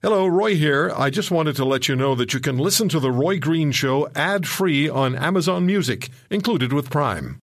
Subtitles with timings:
[0.00, 0.92] Hello, Roy here.
[0.96, 3.72] I just wanted to let you know that you can listen to The Roy Green
[3.72, 7.40] Show ad free on Amazon Music, included with Prime.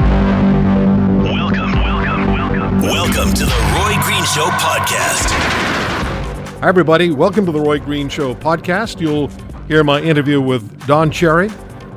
[0.00, 2.82] Welcome, welcome, welcome.
[2.82, 5.30] Welcome to the Roy Green Show podcast.
[6.60, 7.10] Hi, everybody.
[7.10, 9.00] Welcome to The Roy Green Show podcast.
[9.00, 9.28] You'll
[9.66, 11.48] hear my interview with Don Cherry,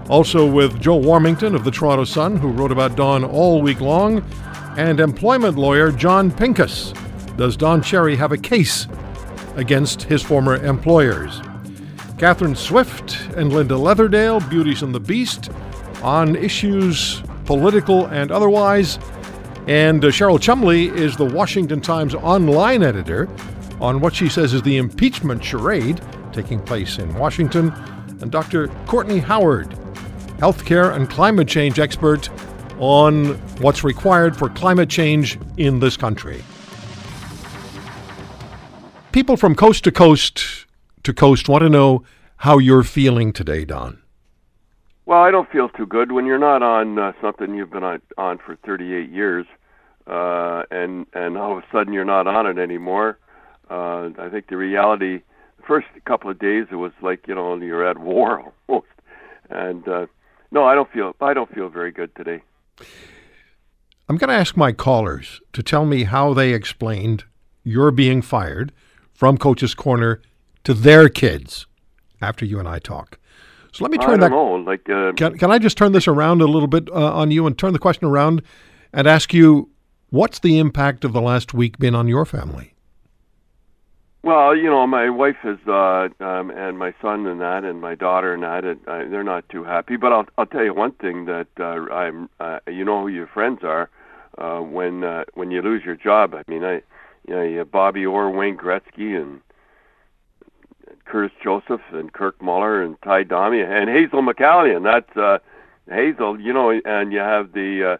[0.07, 4.23] also with Joe Warmington of the Toronto Sun, who wrote about Don all week long,
[4.77, 6.95] and employment lawyer John Pinkus.
[7.35, 8.87] Does Don Cherry have a case?
[9.57, 11.41] Against his former employers.
[12.17, 15.49] Catherine Swift and Linda Leatherdale, Beauties and the Beast,
[16.01, 18.97] on issues political and otherwise.
[19.67, 23.27] And uh, Cheryl Chumley is the Washington Times online editor
[23.81, 27.71] on what she says is the impeachment charade taking place in Washington.
[28.21, 28.67] And Dr.
[28.85, 29.69] Courtney Howard,
[30.37, 32.29] healthcare and climate change expert
[32.79, 36.43] on what's required for climate change in this country
[39.17, 40.67] people from coast to coast
[41.01, 42.03] to coast want to know
[42.35, 43.99] how you're feeling today, Don.
[45.07, 47.99] Well, I don't feel too good when you're not on uh, something you've been on,
[48.19, 49.47] on for 38 years,
[50.05, 53.17] uh, and and all of a sudden you're not on it anymore.
[53.71, 55.23] Uh, I think the reality,
[55.57, 58.85] the first couple of days, it was like you know you're at war almost,
[59.49, 60.05] and uh,
[60.51, 62.43] no, I don't feel I don't feel very good today.
[64.07, 67.23] I'm going to ask my callers to tell me how they explained
[67.63, 68.71] your being fired
[69.17, 70.21] from Coach's Corner
[70.63, 71.65] to their kids
[72.21, 73.17] after you and I talk.
[73.73, 74.29] So let me turn that.
[74.29, 77.31] Know, like, uh, can, can I just turn this around a little bit uh, on
[77.31, 78.43] you and turn the question around
[78.93, 79.71] and ask you
[80.11, 82.75] what's the impact of the last week been on your family?
[84.21, 87.95] Well, you know, my wife is, uh, um, and my son and that, and my
[87.95, 89.95] daughter and that, and, uh, they're not too happy.
[89.95, 93.27] But I'll I'll tell you one thing that uh, I'm, uh, you know, who your
[93.27, 93.89] friends are
[94.37, 96.35] uh, when uh, when you lose your job.
[96.35, 96.83] I mean, I
[97.27, 99.41] you know, you Bobby Orr, Wayne Gretzky, and
[101.05, 104.83] Curtis Joseph, and Kirk Muller, and Ty Domi, and Hazel McCallion.
[104.83, 105.39] That's uh,
[105.89, 107.97] Hazel, you know, and you have the uh,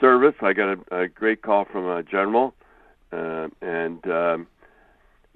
[0.00, 0.34] service.
[0.40, 2.54] I got a, a great call from a general,
[3.12, 4.46] uh, and um,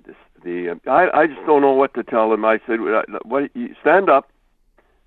[0.06, 2.44] this, the I, I just don't know what to tell them.
[2.44, 4.30] I said, uh, "What you stand up?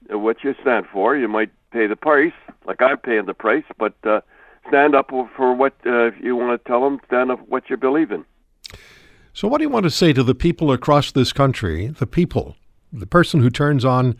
[0.09, 1.15] What you stand for?
[1.15, 2.33] You might pay the price,
[2.65, 4.21] like I'm paying the price, but." Uh,
[4.67, 6.99] stand up for what uh, you want to tell them.
[7.07, 8.25] Stand up what you believe in.
[9.33, 11.87] So, what do you want to say to the people across this country?
[11.87, 12.55] The people,
[12.91, 14.17] the person who turns on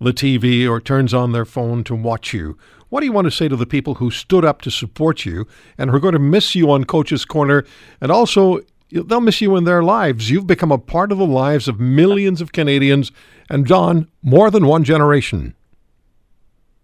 [0.00, 2.58] the TV or turns on their phone to watch you.
[2.88, 5.46] What do you want to say to the people who stood up to support you
[5.78, 7.64] and who are going to miss you on Coach's Corner
[8.00, 8.60] and also
[8.90, 10.30] they'll miss you in their lives?
[10.30, 13.10] You've become a part of the lives of millions of Canadians
[13.48, 15.54] and, John, more than one generation.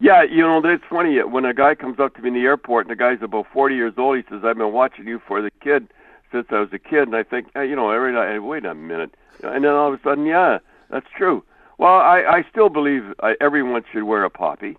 [0.03, 2.87] Yeah, you know, it's funny when a guy comes up to me in the airport
[2.87, 4.17] and the guy's about 40 years old.
[4.17, 5.87] He says, "I've been watching you for the kid
[6.33, 8.75] since I was a kid," and I think, hey, you know, every night, wait a
[8.75, 9.15] minute,
[9.45, 10.59] and then all of a sudden, yeah,
[10.91, 11.45] that's true.
[11.79, 14.77] Well, I, I still believe I, everyone should wear a poppy.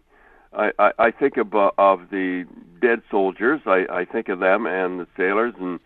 [0.52, 2.46] I, I, I think of, uh, of the
[2.82, 3.62] dead soldiers.
[3.66, 5.80] I, I think of them and the sailors and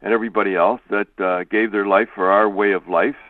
[0.00, 3.20] and everybody else that uh, gave their life for our way of life.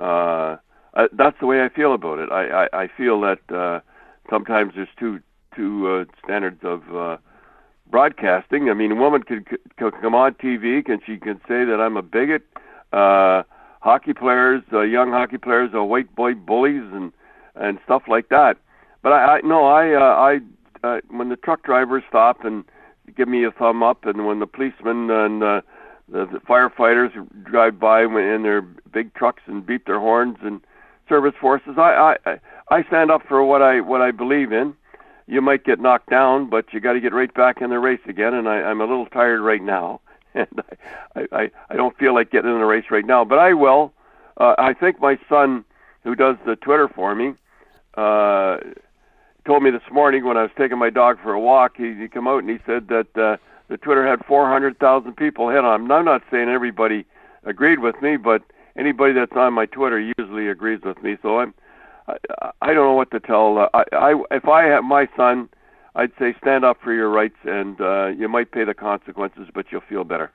[0.00, 0.56] Uh,
[0.94, 2.32] uh, that's the way I feel about it.
[2.32, 3.38] I, I, I feel that.
[3.48, 3.80] Uh,
[4.30, 5.20] sometimes there's two
[5.54, 7.16] two uh, standards of uh,
[7.90, 8.68] broadcasting.
[8.68, 11.96] I mean, a woman could, could come on TV and she can say that I'm
[11.96, 12.42] a bigot.
[12.92, 13.42] Uh,
[13.80, 17.12] hockey players, uh, young hockey players, are white boy bullies and
[17.54, 18.58] and stuff like that.
[19.02, 20.00] But I, I no, I uh,
[20.84, 22.64] I uh, when the truck drivers stop and
[23.16, 25.60] give me a thumb up, and when the policemen and uh,
[26.08, 27.12] the, the firefighters
[27.44, 30.60] drive by in their big trucks and beat their horns and
[31.08, 34.74] service forces, I I I stand up for what I what I believe in.
[35.26, 38.00] You might get knocked down, but you got to get right back in the race
[38.08, 38.32] again.
[38.32, 40.00] And I, I'm a little tired right now,
[40.34, 40.48] and
[41.14, 43.92] I, I I don't feel like getting in the race right now, but I will.
[44.38, 45.64] Uh, I think my son,
[46.04, 47.34] who does the Twitter for me,
[47.96, 48.58] uh,
[49.46, 51.76] told me this morning when I was taking my dog for a walk.
[51.76, 53.36] He, he come out and he said that uh,
[53.68, 55.90] the Twitter had 400,000 people hit on him.
[55.90, 57.06] I'm not saying everybody
[57.44, 58.42] agreed with me, but
[58.76, 61.16] anybody that's on my Twitter usually agrees with me.
[61.22, 61.54] So I'm
[62.08, 62.16] I,
[62.62, 63.58] I don't know what to tell.
[63.58, 65.48] Uh, I, I if I have my son,
[65.94, 69.66] I'd say stand up for your rights, and uh, you might pay the consequences, but
[69.70, 70.30] you'll feel better.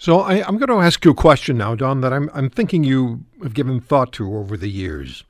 [0.00, 2.84] So I, am going to ask you a question now, Don, that I'm I'm thinking
[2.84, 5.24] you have given thought to over the years.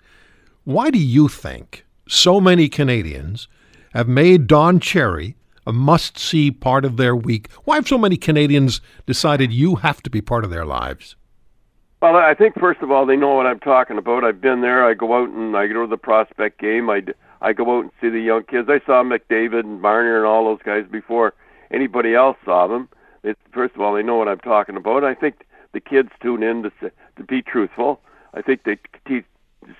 [0.64, 3.48] Why do you think so many Canadians
[3.94, 5.36] have made Don Cherry
[5.66, 7.50] a must-see part of their week?
[7.64, 11.16] Why have so many Canadians decided you have to be part of their lives?
[12.00, 14.24] Well, I think first of all they know what I'm talking about.
[14.24, 14.88] I've been there.
[14.88, 16.88] I go out and I go to the prospect game.
[16.88, 17.02] I
[17.40, 18.68] I go out and see the young kids.
[18.68, 21.34] I saw McDavid and Marner and all those guys before
[21.72, 22.88] anybody else saw them.
[23.24, 25.02] It, first of all, they know what I'm talking about.
[25.04, 28.00] I think the kids tune in to to be truthful.
[28.32, 29.24] I think they te-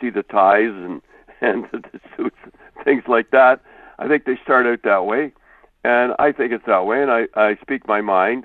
[0.00, 1.00] see the ties and
[1.40, 2.36] and the suits,
[2.84, 3.60] things like that.
[4.00, 5.32] I think they start out that way,
[5.84, 7.00] and I think it's that way.
[7.00, 8.44] And I I speak my mind.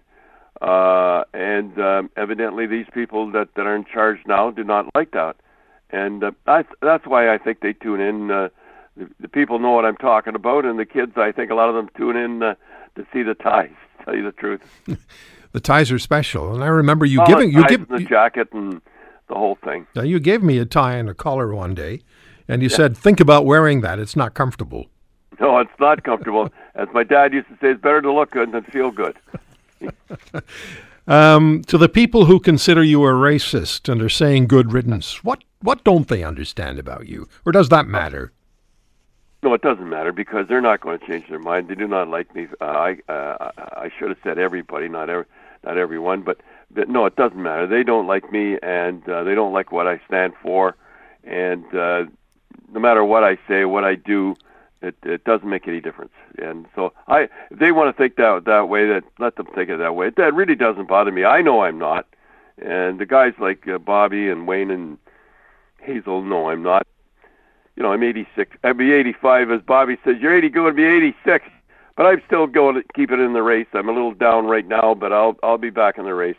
[0.61, 5.11] Uh, and um, evidently, these people that, that are in charge now do not like
[5.11, 5.35] that,
[5.89, 8.31] and uh, that's that's why I think they tune in.
[8.31, 8.49] Uh,
[8.95, 11.69] the, the people know what I'm talking about, and the kids, I think a lot
[11.69, 12.55] of them tune in uh,
[12.95, 13.71] to see the ties.
[13.99, 14.61] To tell you the truth.
[15.51, 18.01] the ties are special, and I remember you Well, giving the you give and the
[18.01, 18.81] you, jacket and
[19.27, 19.87] the whole thing.
[19.95, 22.01] now, you gave me a tie and a collar one day,
[22.47, 23.99] and you said think about wearing that.
[23.99, 24.87] It's not comfortable.
[25.39, 26.49] No, it's not comfortable.
[26.75, 29.17] As my dad used to say, it's better to look good than feel good.
[31.05, 35.43] Um, to the people who consider you a racist and are saying good riddance, what
[35.61, 38.31] what don't they understand about you, or does that matter?
[39.43, 41.67] No, it doesn't matter because they're not going to change their mind.
[41.67, 42.47] They do not like me.
[42.61, 45.25] Uh, I uh, I should have said everybody, not every,
[45.65, 46.39] not everyone, but,
[46.71, 47.67] but no, it doesn't matter.
[47.67, 50.77] They don't like me, and uh, they don't like what I stand for,
[51.25, 52.05] and uh,
[52.71, 54.35] no matter what I say, what I do,
[54.83, 56.13] it it doesn't make any difference.
[56.37, 59.69] And so I, if they want to think that that way, that let them think
[59.69, 60.11] it that way.
[60.15, 61.23] That really doesn't bother me.
[61.25, 62.05] I know I'm not,
[62.61, 64.97] and the guys like uh, Bobby and Wayne and
[65.81, 66.85] Hazel know I'm not
[67.75, 68.55] you know, I'm 86.
[68.63, 70.17] I'll be 85, as Bobby says.
[70.21, 71.43] You're 80, going to be 86.
[71.95, 73.65] But I'm still going to keep it in the race.
[73.73, 76.35] I'm a little down right now, but I'll I'll be back in the race.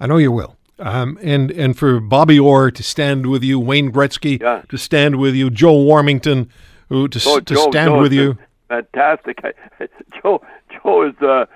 [0.00, 0.56] I know you will.
[0.78, 4.62] Um, and and for Bobby Orr to stand with you, Wayne Gretzky Yeah.
[4.68, 6.48] to stand with you, Joe Warmington
[6.88, 8.38] who to, Oh, to Joe- stand Joe with you.
[8.68, 9.38] Fantastic.
[9.44, 9.52] I,
[10.22, 10.42] Joe
[10.82, 11.14] Joe is.
[11.22, 11.46] Uh,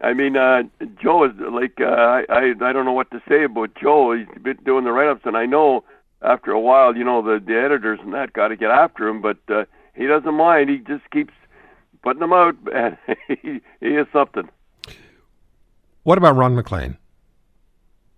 [0.00, 0.62] I mean, uh,
[1.02, 4.12] Joe is like uh, I, I I don't know what to say about Joe.
[4.16, 5.84] He's been doing the write-ups, and I know
[6.22, 9.20] after a while, you know, the the editors and that got to get after him,
[9.20, 10.70] but uh, he doesn't mind.
[10.70, 11.34] He just keeps
[12.02, 12.96] putting them out, and
[13.28, 14.48] he he is something.
[16.04, 16.96] What about Ron MacLean?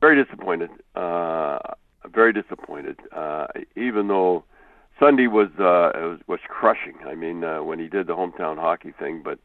[0.01, 0.71] very disappointed.
[0.95, 1.59] Uh,
[2.07, 2.99] very disappointed.
[3.13, 4.45] Uh, even though
[5.01, 6.95] Sunday was uh, was, was crushing.
[7.07, 9.39] I mean, uh, when he did the hometown hockey thing, but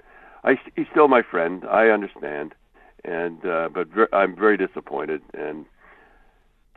[0.44, 1.64] I, he's still my friend.
[1.70, 2.54] I understand,
[3.06, 5.22] and uh, but ver- I'm very disappointed.
[5.34, 5.66] And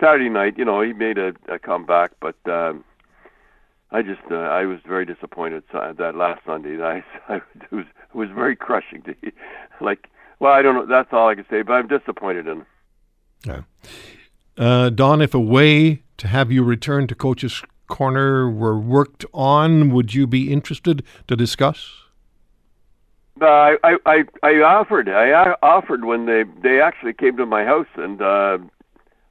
[0.01, 2.37] Saturday night, you know, he made a, a comeback, but.
[2.47, 2.85] Um,
[3.91, 6.79] I just uh, I was very disappointed that last Sunday.
[6.83, 9.15] I, I it was it was very crushing to
[9.81, 10.09] like
[10.41, 12.67] well I don't know that's all I can say but I'm disappointed in him.
[13.47, 13.61] Yeah.
[14.59, 19.91] Uh, Don, if a way to have you return to Coach's Corner were worked on,
[19.91, 21.91] would you be interested to discuss?
[23.41, 25.09] Uh, I, I, I, offered.
[25.09, 28.59] I offered when they they actually came to my house, and uh,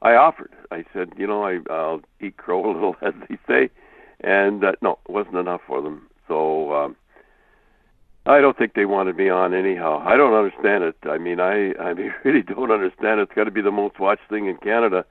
[0.01, 0.51] I offered.
[0.71, 3.69] I said, you know, I, I'll eat crow a little, as they say,
[4.21, 6.07] and uh, no, it wasn't enough for them.
[6.27, 6.95] So um,
[8.25, 10.03] I don't think they wanted me on anyhow.
[10.05, 10.95] I don't understand it.
[11.03, 11.89] I mean, I I
[12.23, 13.23] really don't understand it.
[13.23, 15.05] It's got to be the most watched thing in Canada,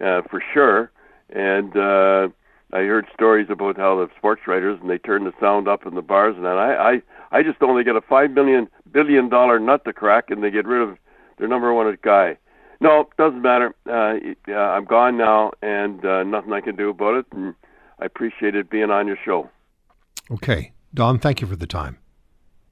[0.00, 0.90] uh, for sure.
[1.30, 2.28] And uh,
[2.76, 5.94] I heard stories about how the sports writers and they turn the sound up in
[5.94, 6.58] the bars, and that.
[6.58, 7.02] I I
[7.38, 10.66] I just only get a five million billion dollar nut to crack, and they get
[10.66, 10.98] rid of
[11.38, 12.36] their number one guy.
[12.80, 13.74] No, doesn't matter.
[13.88, 17.26] Uh, yeah, I'm gone now, and uh, nothing I can do about it.
[17.32, 17.54] And
[17.98, 19.48] I appreciated being on your show.
[20.30, 20.72] Okay.
[20.92, 21.96] Don, thank you for the time.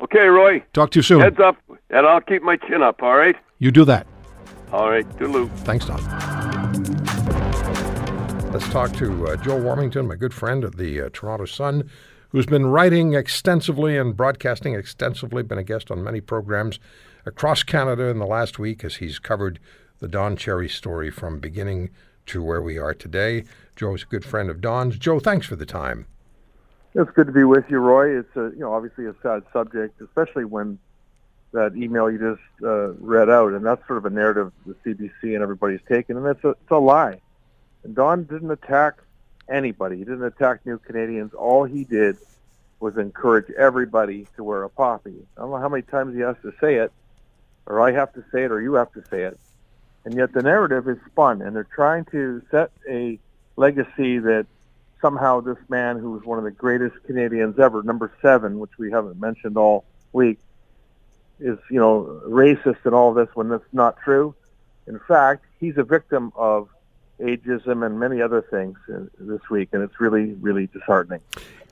[0.01, 0.63] Okay, Roy.
[0.75, 1.21] Talk to you soon.
[1.21, 1.57] Heads up,
[1.89, 3.03] and I'll keep my chin up.
[3.03, 3.37] All right.
[3.59, 4.07] You do that.
[4.71, 5.09] All right.
[5.17, 5.51] Toodaloo.
[5.61, 7.41] Thanks, Don.
[8.55, 11.91] Let's talk to uh, Joe Warmington, my good friend of the uh, Toronto Sun,
[12.29, 16.79] who's been writing extensively and broadcasting extensively, been a guest on many programs
[17.27, 19.59] across Canada in the last week as he's covered
[19.99, 21.91] the Don Cherry story from beginning
[22.27, 23.43] to where we are today.
[23.75, 24.99] Joe's a good friend of Don's.
[24.99, 26.07] Joe, thanks for the time.
[26.95, 28.21] It's good to be with you, Roy.
[28.21, 30.79] It's a you know obviously a sad subject, especially when
[31.51, 35.35] that email you just uh, read out, and that's sort of a narrative the CBC
[35.35, 37.21] and everybody's taken, and it's a it's a lie.
[37.85, 38.95] And Don didn't attack
[39.49, 39.99] anybody.
[39.99, 41.35] He didn't attack New Canadians.
[41.35, 42.17] All he did
[42.81, 45.15] was encourage everybody to wear a poppy.
[45.37, 46.93] I don't know how many times he has to say it,
[47.67, 49.39] or I have to say it, or you have to say it.
[50.05, 53.19] And yet the narrative is spun, and they're trying to set a
[53.57, 54.47] legacy that
[55.01, 58.91] somehow this man who was one of the greatest Canadians ever, number seven, which we
[58.91, 60.39] haven't mentioned all week,
[61.41, 64.35] is you know racist and all this when that's not true.
[64.87, 66.69] In fact, he's a victim of
[67.21, 71.21] ageism and many other things uh, this week, and it's really really disheartening.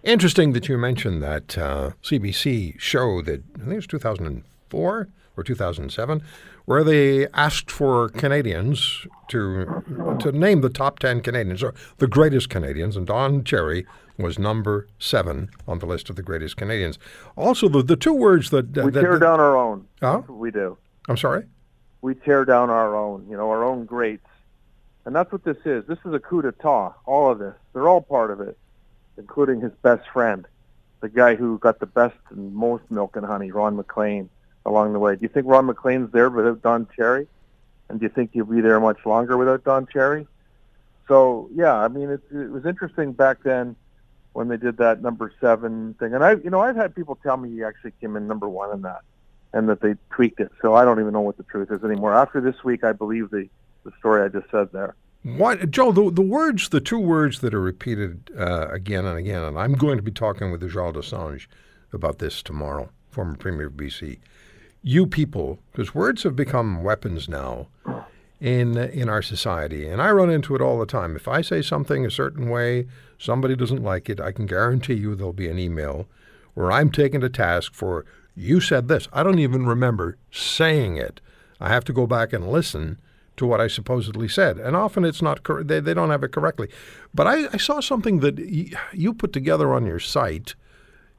[0.03, 5.43] Interesting that you mentioned that uh, CBC show that I think it was 2004 or
[5.45, 6.23] 2007,
[6.65, 12.51] where they asked for Canadians to to name the top 10 Canadians or the greatest
[12.51, 13.87] Canadians, and Don Cherry
[14.19, 16.99] was number seven on the list of the greatest Canadians.
[17.37, 19.87] Also, the, the two words that, that We tear that- down our own.
[20.01, 20.23] Huh?
[20.29, 20.77] We do.
[21.09, 21.45] I'm sorry.
[22.03, 23.27] We tear down our own.
[23.31, 24.27] You know, our own greats.
[25.05, 25.85] And that's what this is.
[25.87, 27.55] This is a coup d'etat, all of this.
[27.73, 28.57] They're all part of it,
[29.19, 30.47] including his best friend,
[31.01, 34.31] the guy who got the best and most milk and honey, Ron MacLean,
[34.65, 35.17] along the way.
[35.17, 37.27] Do you think Ron MacLean's there without Don Cherry?
[37.89, 40.27] And do you think he'll be there much longer without Don Cherry?
[41.09, 43.75] So, yeah, I mean, it, it was interesting back then
[44.33, 46.15] when they did that number seven thing.
[46.15, 48.73] And I, you know, I've had people tell me he actually came in number one
[48.73, 49.01] in that
[49.53, 50.51] and that they tweaked it.
[50.63, 52.15] So I don't even know what the truth is anymore.
[52.15, 53.49] After this week, I believe the
[53.85, 54.95] the story I just said there.
[55.23, 55.93] What, Joe?
[55.93, 59.75] The, the words, the two words that are repeated uh, again and again, and I'm
[59.75, 61.47] going to be talking with Ujjal Dosanjh
[61.93, 64.19] about this tomorrow, former Premier of BC.
[64.83, 67.69] You people, because words have become weapons now
[68.41, 71.15] in in our society, and I run into it all the time.
[71.15, 75.15] If I say something a certain way, somebody doesn't like it, I can guarantee you
[75.15, 76.09] there'll be an email
[76.55, 79.09] where I'm taken to task for you said this.
[79.12, 81.21] I don't even remember saying it.
[81.61, 82.99] I have to go back and listen
[83.37, 84.59] to what I supposedly said.
[84.59, 86.69] And often it's not, cor- they, they don't have it correctly.
[87.15, 90.55] But I, I saw something that y- you put together on your site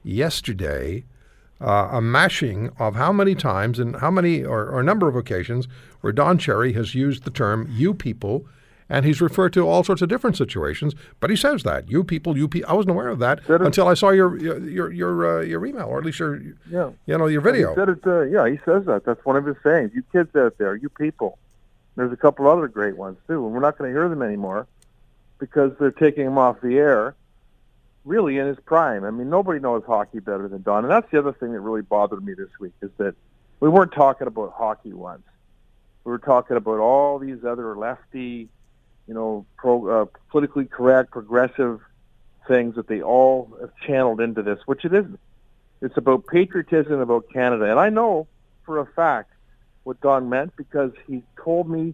[0.04, 1.06] yesterday
[1.62, 5.16] uh, a mashing of how many times and how many, or, or a number of
[5.16, 5.68] occasions,
[6.02, 8.46] where Don Cherry has used the term you people
[8.90, 10.94] and he's referred to all sorts of different situations.
[11.20, 12.70] But he says that you people, you people.
[12.70, 15.98] I wasn't aware of that until I saw your your your uh, your email, or
[15.98, 16.92] at least your yeah.
[17.06, 17.70] you know your video.
[17.70, 18.06] He said it.
[18.06, 19.04] Uh, yeah, he says that.
[19.06, 19.92] That's one of his sayings.
[19.96, 21.40] You kids out there, you people.
[21.96, 24.68] There's a couple other great ones too, and we're not going to hear them anymore
[25.40, 27.16] because they're taking him off the air.
[28.06, 29.06] Really, in his prime.
[29.06, 31.84] I mean, nobody knows hockey better than Don, and that's the other thing that really
[31.84, 33.16] bothered me this week is that
[33.62, 35.24] we weren't talking about hockey once.
[36.04, 38.50] We were talking about all these other lefty
[39.08, 41.82] you know, pro, uh, politically correct, progressive
[42.48, 45.20] things that they all have channeled into this, which it isn't.
[45.82, 47.70] It's about patriotism, about Canada.
[47.70, 48.28] And I know
[48.66, 49.33] for a fact
[49.84, 51.94] what Don meant because he told me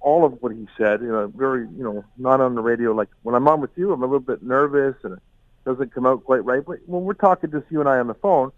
[0.00, 2.92] all of what he said in a very, you know, not on the radio.
[2.92, 5.22] Like when I'm on with you, I'm a little bit nervous and it
[5.64, 6.64] doesn't come out quite right.
[6.64, 8.52] But when we're talking just you and I on the phone,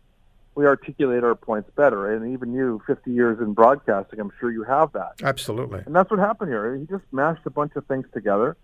[0.56, 2.12] we articulate our points better.
[2.12, 5.12] And even you, 50 years in broadcasting, I'm sure you have that.
[5.22, 5.82] Absolutely.
[5.86, 6.74] And that's what happened here.
[6.74, 8.56] He just mashed a bunch of things together,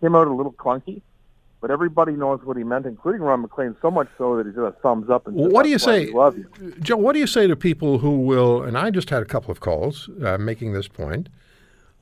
[0.00, 1.02] came out a little clunky,
[1.60, 4.62] but everybody knows what he meant, including Ron MacLean, so much so that he did
[4.62, 5.26] a thumbs up.
[5.26, 6.74] And what do you say, you.
[6.80, 6.96] Joe?
[6.96, 8.62] What do you say to people who will?
[8.62, 11.28] And I just had a couple of calls uh, making this point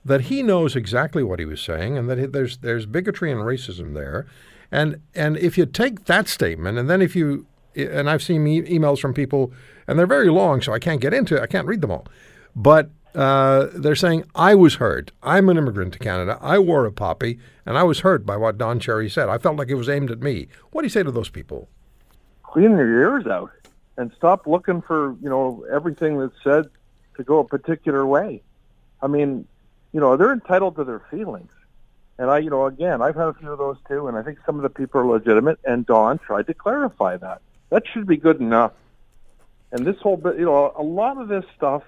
[0.04, 3.94] that he knows exactly what he was saying, and that there's there's bigotry and racism
[3.94, 4.26] there,
[4.70, 8.62] and and if you take that statement, and then if you and I've seen e-
[8.62, 9.52] emails from people,
[9.86, 11.42] and they're very long, so I can't get into it.
[11.42, 12.06] I can't read them all.
[12.54, 15.12] But uh, they're saying, I was hurt.
[15.22, 16.38] I'm an immigrant to Canada.
[16.40, 19.28] I wore a poppy, and I was hurt by what Don Cherry said.
[19.28, 20.48] I felt like it was aimed at me.
[20.70, 21.68] What do you say to those people?
[22.42, 23.50] Clean your ears out
[23.96, 26.66] and stop looking for, you know, everything that's said
[27.16, 28.42] to go a particular way.
[29.02, 29.46] I mean,
[29.92, 31.50] you know, they're entitled to their feelings.
[32.18, 34.38] And I, you know, again, I've had a few of those too, and I think
[34.44, 37.42] some of the people are legitimate, and Don tried to clarify that.
[37.70, 38.72] That should be good enough.
[39.70, 41.82] And this whole bit, you know, a lot of this stuff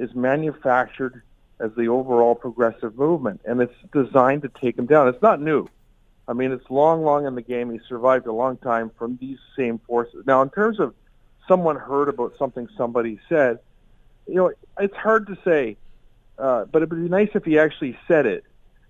[0.00, 1.22] is manufactured
[1.60, 5.08] as the overall progressive movement, and it's designed to take him down.
[5.08, 5.68] It's not new.
[6.26, 7.70] I mean, it's long, long in the game.
[7.70, 10.24] He survived a long time from these same forces.
[10.26, 10.94] Now, in terms of
[11.46, 13.58] someone heard about something somebody said,
[14.26, 15.76] you know, it's hard to say,
[16.38, 18.44] uh, but it would be nice if he actually said it.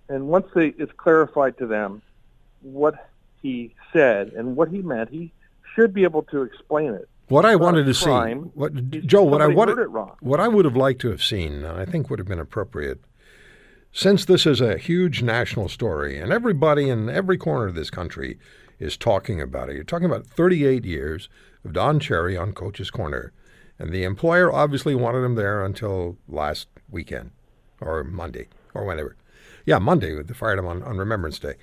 [0.08, 2.02] And once they, it's clarified to them
[2.62, 3.10] what
[3.42, 5.32] he said and what he meant, he
[5.74, 7.08] should be able to explain it.
[7.30, 9.86] What I wanted to crime, see, what, Joe, what I wanted,
[10.20, 13.00] what I would have liked to have seen, I think would have been appropriate,
[13.92, 18.36] since this is a huge national story, and everybody in every corner of this country
[18.80, 19.76] is talking about it.
[19.76, 21.28] You're talking about 38 years
[21.64, 23.32] of Don Cherry on Coach's Corner,
[23.78, 27.30] and the employer obviously wanted him there until last weekend
[27.80, 29.16] or Monday or whenever.
[29.64, 30.20] Yeah, Monday.
[30.20, 31.54] They fired him on, on Remembrance Day.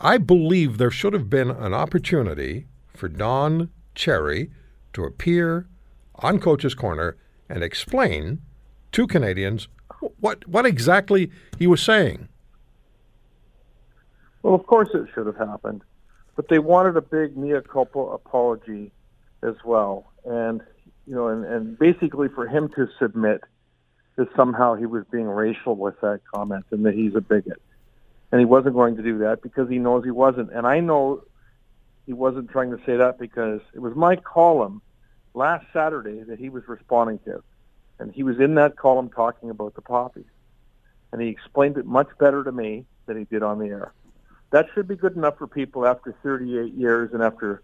[0.00, 4.50] I believe there should have been an opportunity for Don Cherry
[4.92, 5.66] to appear
[6.16, 7.16] on Coach's Corner
[7.48, 8.40] and explain
[8.92, 9.68] to Canadians
[10.18, 12.28] what what exactly he was saying.
[14.42, 15.82] Well, of course it should have happened,
[16.36, 18.92] but they wanted a big mea culpa apology
[19.42, 20.62] as well, and
[21.06, 23.42] you know, and, and basically for him to submit
[24.16, 27.60] that somehow he was being racial with that comment and that he's a bigot,
[28.32, 30.50] and he wasn't going to do that because he knows he wasn't.
[30.52, 31.22] And I know
[32.10, 34.82] he wasn't trying to say that because it was my column
[35.32, 37.40] last Saturday that he was responding to.
[38.00, 40.24] And he was in that column talking about the poppies.
[41.12, 43.92] And he explained it much better to me than he did on the air.
[44.50, 47.62] That should be good enough for people after 38 years and after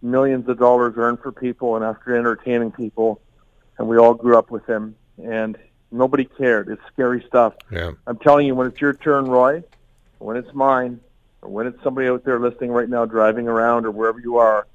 [0.00, 3.20] millions of dollars earned for people and after entertaining people.
[3.76, 4.96] And we all grew up with him.
[5.22, 5.58] And
[5.94, 6.68] Nobody cared.
[6.68, 7.54] It's scary stuff.
[7.70, 7.92] Yeah.
[8.08, 9.62] I'm telling you, when it's your turn, Roy,
[10.18, 10.98] when it's mine,
[11.44, 14.66] or when it's somebody out there listening right now, driving around or wherever you are,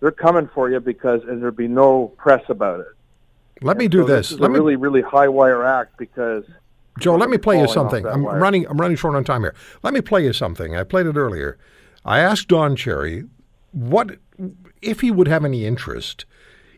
[0.00, 2.86] they're coming for you because and there'll be no press about it.
[3.62, 4.32] Let me do so this.
[4.32, 6.44] is Let a me, really, really high wire act because
[6.98, 8.06] Joe, let me play you something.
[8.06, 8.38] I'm wire.
[8.38, 8.66] running.
[8.66, 9.54] I'm running short on time here.
[9.82, 10.76] Let me play you something.
[10.76, 11.58] I played it earlier.
[12.04, 13.24] I asked Don Cherry
[13.72, 14.18] what
[14.82, 16.24] if he would have any interest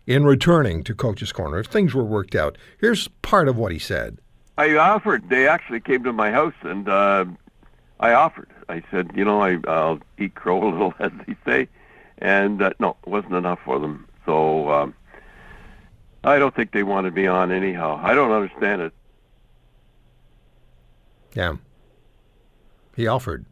[0.06, 2.56] in returning to Coach's Corner if things were worked out.
[2.80, 4.18] Here's part of what he said.
[4.56, 5.28] I offered.
[5.28, 7.26] They actually came to my house, and uh,
[8.00, 8.50] I offered.
[8.68, 11.68] I said, you know, I, I'll eat crow a little, as they say,
[12.18, 14.06] and uh, no, it wasn't enough for them.
[14.26, 14.94] So um,
[16.24, 18.00] I don't think they wanted me on anyhow.
[18.02, 18.92] I don't understand it.
[21.34, 21.56] Yeah.
[22.96, 23.44] He offered.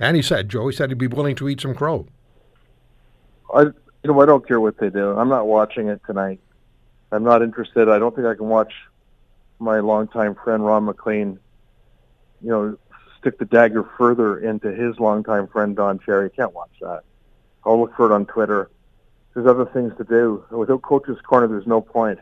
[0.00, 2.06] And he said, Joey said he'd be willing to eat some crow.
[3.54, 3.72] I, you
[4.04, 5.16] know, I don't care what they do.
[5.16, 6.40] I'm not watching it tonight.
[7.12, 7.88] I'm not interested.
[7.88, 8.72] I don't think I can watch
[9.60, 11.38] my longtime friend Ron MacLean,
[12.42, 12.76] you know,
[13.22, 16.28] stick the dagger further into his longtime friend Don Cherry.
[16.28, 17.02] Can't watch that.
[17.64, 18.68] I'll look for it on Twitter.
[19.32, 20.44] There's other things to do.
[20.50, 22.18] Without Coach's Corner, there's no point.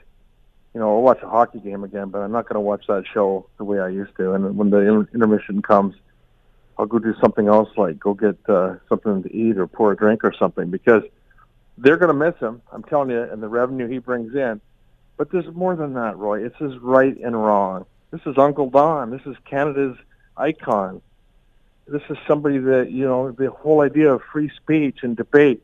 [0.74, 3.04] You know, I'll watch a hockey game again, but I'm not going to watch that
[3.12, 4.34] show the way I used to.
[4.34, 5.96] And when the inter- intermission comes,
[6.78, 9.96] I'll go do something else, like go get uh, something to eat or pour a
[9.96, 11.02] drink or something, because
[11.78, 12.62] they're going to miss him.
[12.70, 14.60] I'm telling you, and the revenue he brings in.
[15.16, 16.44] But there's more than that, Roy.
[16.44, 17.86] It's his right and wrong.
[18.10, 19.10] This is Uncle Don.
[19.10, 19.96] This is Canada's
[20.40, 21.00] icon.
[21.86, 25.62] This is somebody that you know the whole idea of free speech and debate.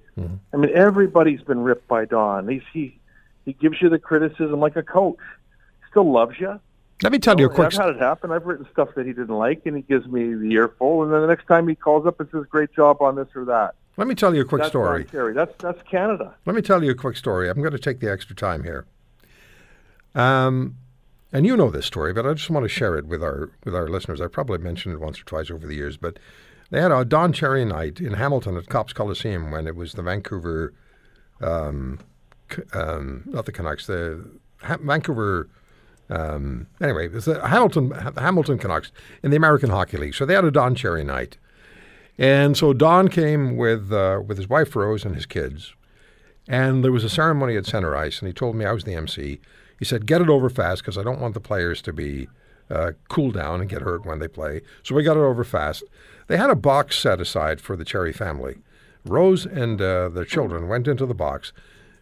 [0.53, 2.49] I mean, everybody's been ripped by Don.
[2.49, 2.99] He's he
[3.45, 5.19] he gives you the criticism like a coach.
[5.91, 6.59] Still loves you.
[7.03, 8.33] Let me tell you a Oh, quick I've had it happen.
[8.33, 11.03] I've written stuff that he didn't like, and he gives me the earful.
[11.03, 13.45] And then the next time he calls up and says, "Great job on this or
[13.45, 15.05] that." let me tell you a quick That's story.
[15.33, 16.35] That's that's Canada.
[16.47, 17.49] Let me tell you a quick story.
[17.49, 18.85] I'm going to take the extra time here.
[20.15, 20.77] Um,
[21.37, 23.75] and you know this story, but I just want to share it with our with
[23.75, 24.23] our listeners.
[24.23, 26.19] I've probably mentioned it once or twice over the years, but
[26.71, 30.03] they had a Don Cherry night in Hamilton at Copps Coliseum when it was the
[30.03, 30.73] Vancouver,
[31.43, 32.01] um,
[32.73, 34.27] um, not the Canucks, the
[34.63, 35.51] ha- Vancouver.
[36.09, 38.91] Um, anyway, it was the Hamilton the Hamilton Canucks
[39.23, 40.15] in the American Hockey League.
[40.15, 41.37] So they had a Don Cherry night,
[42.17, 45.75] and so Don came with uh, with his wife Rose and his kids,
[46.49, 48.95] and there was a ceremony at center ice, and he told me I was the
[48.95, 49.39] MC.
[49.79, 52.29] He said, "Get it over fast because I don't want the players to be
[52.71, 55.85] uh, cool down and get hurt when they play." So we got it over fast.
[56.27, 58.59] They had a box set aside for the Cherry family.
[59.05, 61.53] Rose and uh, their children went into the box,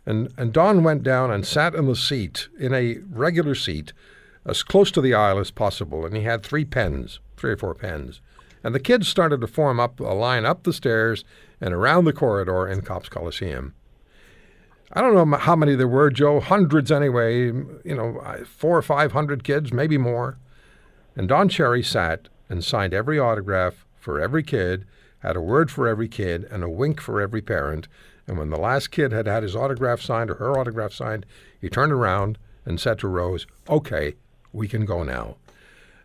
[0.07, 3.93] and and Don went down and sat in the seat in a regular seat,
[4.45, 7.75] as close to the aisle as possible, and he had three pens, three or four
[7.75, 8.21] pens.
[8.63, 11.25] And the kids started to form up a line up the stairs
[11.61, 13.75] and around the corridor in Copps Coliseum.
[14.93, 16.41] I don't know how many there were, Joe.
[16.41, 17.47] Hundreds anyway.
[17.47, 20.39] You know, four or five hundred kids, maybe more.
[21.17, 24.85] And Don Cherry sat and signed every autograph for every kid,
[25.21, 27.89] had a word for every kid, and a wink for every parent.
[28.27, 31.27] And when the last kid had had his autograph signed or her autograph signed,
[31.61, 34.15] he turned around and said to Rose, "Okay,
[34.53, 35.37] we can go now."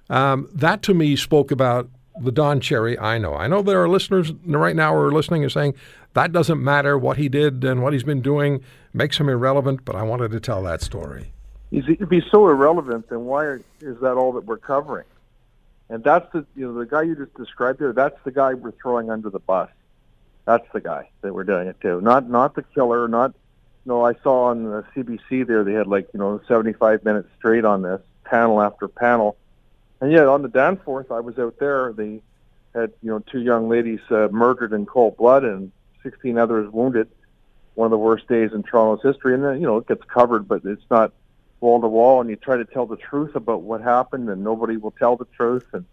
[0.10, 1.89] Um, that to me spoke about
[2.20, 3.36] the Don Cherry I know.
[3.36, 5.76] I know there are listeners right now who are listening and saying
[6.13, 9.95] that doesn't matter what he did and what he's been doing makes him irrelevant, but
[9.95, 11.32] I wanted to tell that story.
[11.72, 15.06] If he's so irrelevant, then why is that all that we're covering?
[15.89, 17.93] And that's the you know the guy you just described there.
[17.93, 19.69] That's the guy we're throwing under the bus.
[20.45, 22.02] That's the guy that we're doing it to.
[22.02, 23.08] Not not the killer.
[23.08, 23.34] Not
[23.86, 24.04] no.
[24.04, 27.82] I saw on the CBC there they had like you know 75 minutes straight on
[27.82, 29.36] this panel after panel,
[30.00, 31.91] and yet on the Danforth I was out there.
[31.91, 32.22] They
[32.76, 35.72] had you know two young ladies uh, murdered in cold blood and
[36.04, 37.10] 16 others wounded.
[37.76, 40.48] One of the worst days in Toronto's history, and then you know it gets covered,
[40.48, 41.14] but it's not
[41.60, 42.22] wall to wall.
[42.22, 45.28] And you try to tell the truth about what happened and nobody will tell the
[45.36, 45.66] truth.
[45.74, 45.86] And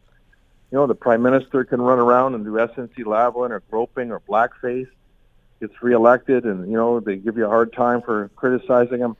[0.70, 4.20] you know the prime minister can run around and do SNC Lavalin or groping or
[4.20, 4.88] blackface
[5.60, 9.16] gets reelected and you know they give you a hard time for criticizing him.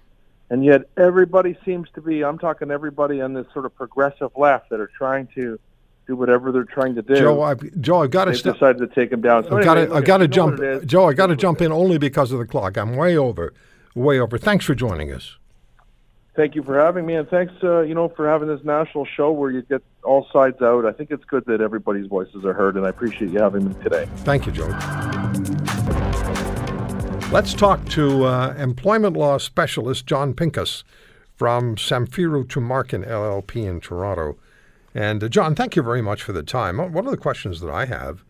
[0.48, 4.70] And yet everybody seems to be I'm talking everybody on this sort of progressive left
[4.70, 5.58] that are trying to
[6.06, 8.54] do whatever they're trying to do Joe, I've, Joe, I've got to step.
[8.54, 10.66] decided to take him down so I've got anyway, to, I've got to jump, what
[10.66, 10.86] it is.
[10.86, 11.08] Joe.
[11.08, 12.76] I got to jump in only because of the clock.
[12.76, 13.52] I'm way over,
[13.94, 14.38] way over.
[14.38, 15.36] Thanks for joining us.
[16.36, 19.32] Thank you for having me, and thanks, uh, you know, for having this national show
[19.32, 20.84] where you get all sides out.
[20.84, 23.74] I think it's good that everybody's voices are heard, and I appreciate you having me
[23.82, 24.06] today.
[24.16, 24.68] Thank you, Joe.
[27.32, 30.84] Let's talk to uh, employment law specialist John Pinkus
[31.34, 34.36] from Samfiru Tumarkin LLP in Toronto.
[34.96, 36.78] And uh, John, thank you very much for the time.
[36.78, 38.24] One of the questions that I have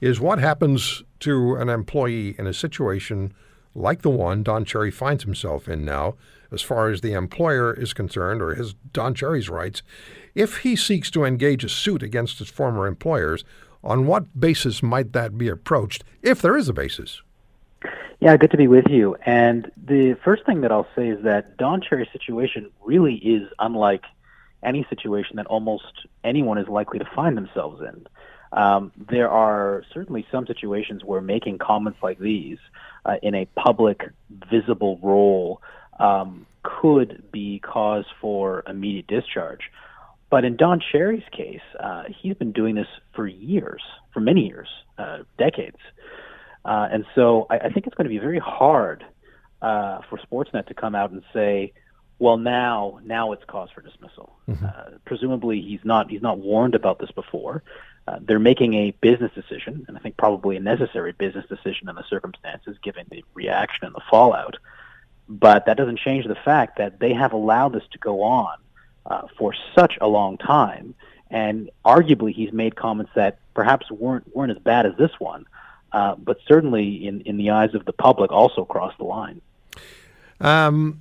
[0.00, 3.34] is what happens to an employee in a situation
[3.74, 6.14] like the one Don Cherry finds himself in now
[6.50, 9.82] as far as the employer is concerned, or his Don Cherry's rights,
[10.34, 13.44] if he seeks to engage a suit against his former employers,
[13.84, 17.20] on what basis might that be approached, if there is a basis?
[18.20, 19.16] Yeah, good to be with you.
[19.26, 24.04] And the first thing that I'll say is that Don Cherry's situation really is unlike
[24.66, 28.06] any situation that almost anyone is likely to find themselves in.
[28.52, 32.58] Um, there are certainly some situations where making comments like these
[33.04, 34.02] uh, in a public,
[34.50, 35.62] visible role
[35.98, 39.70] um, could be cause for immediate discharge.
[40.30, 44.68] But in Don Cherry's case, uh, he's been doing this for years, for many years,
[44.98, 45.78] uh, decades.
[46.64, 49.04] Uh, and so I, I, think it's going to be very hard
[49.62, 51.72] uh, for Sportsnet to come out and say,
[52.18, 54.36] well, now now it's cause for dismissal.
[54.48, 54.64] Mm-hmm.
[54.64, 57.62] Uh, presumably, he's not he's not warned about this before.
[58.08, 61.96] Uh, they're making a business decision, and I think probably a necessary business decision in
[61.96, 64.56] the circumstances, given the reaction and the fallout.
[65.28, 68.56] But that doesn't change the fact that they have allowed this to go on
[69.04, 70.94] uh, for such a long time,
[71.30, 75.46] and arguably he's made comments that perhaps weren't weren't as bad as this one,
[75.92, 79.42] uh, but certainly in in the eyes of the public also crossed the line.
[80.40, 81.00] Um,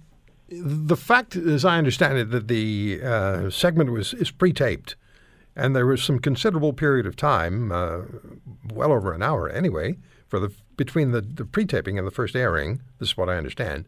[0.49, 4.95] the fact, as I understand it, that the uh, segment was is pre-taped,
[5.55, 8.01] and there was some considerable period of time, uh,
[8.71, 12.81] well over an hour anyway, for the between the, the pre-taping and the first airing.
[12.99, 13.85] This is what I understand.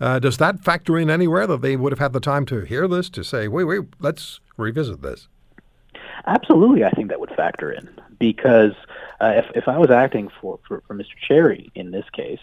[0.00, 2.86] Uh, does that factor in anywhere that they would have had the time to hear
[2.86, 5.26] this to say, wait, wait, let's revisit this?
[6.26, 8.74] Absolutely, I think that would factor in because
[9.20, 11.16] uh, if if I was acting for, for, for Mr.
[11.26, 12.40] Cherry in this case,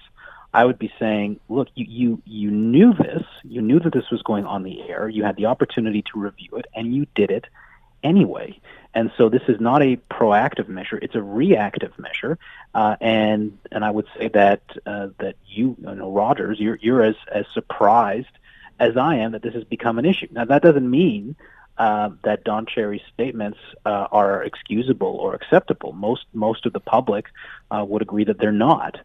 [0.55, 4.21] I would be saying, look, you, you, you knew this, you knew that this was
[4.21, 7.45] going on the air, you had the opportunity to review it, and you did it
[8.01, 8.57] anyway.
[8.93, 12.39] And so this is not a proactive measure; it's a reactive measure.
[12.73, 17.03] Uh, and and I would say that uh, that you, you know, Rogers, you're you're
[17.03, 18.35] as as surprised
[18.79, 20.27] as I am that this has become an issue.
[20.31, 21.35] Now that doesn't mean
[21.77, 25.91] uh, that Don Cherry's statements uh, are excusable or acceptable.
[25.91, 27.25] Most most of the public
[27.69, 28.95] uh, would agree that they're not.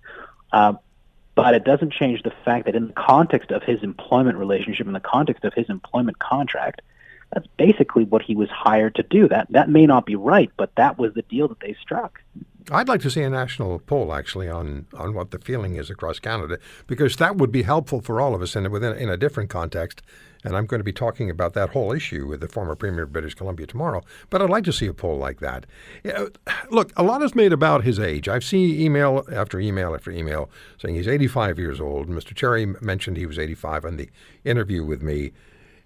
[1.43, 4.93] But it doesn't change the fact that in the context of his employment relationship, in
[4.93, 6.83] the context of his employment contract,
[7.33, 9.29] that's basically what he was hired to do.
[9.29, 12.21] That that may not be right, but that was the deal that they struck.
[12.71, 16.19] I'd like to see a national poll actually on, on what the feeling is across
[16.19, 19.51] Canada because that would be helpful for all of us in within in a different
[19.51, 20.03] context
[20.45, 23.13] and I'm going to be talking about that whole issue with the former Premier of
[23.13, 24.03] British Columbia tomorrow.
[24.31, 25.67] But I'd like to see a poll like that.
[26.71, 28.29] look, a lot is made about his age.
[28.29, 32.09] I've seen email after email after email saying he's 85 years old.
[32.09, 32.35] Mr.
[32.35, 34.09] Cherry mentioned he was 85 in the
[34.45, 35.33] interview with me.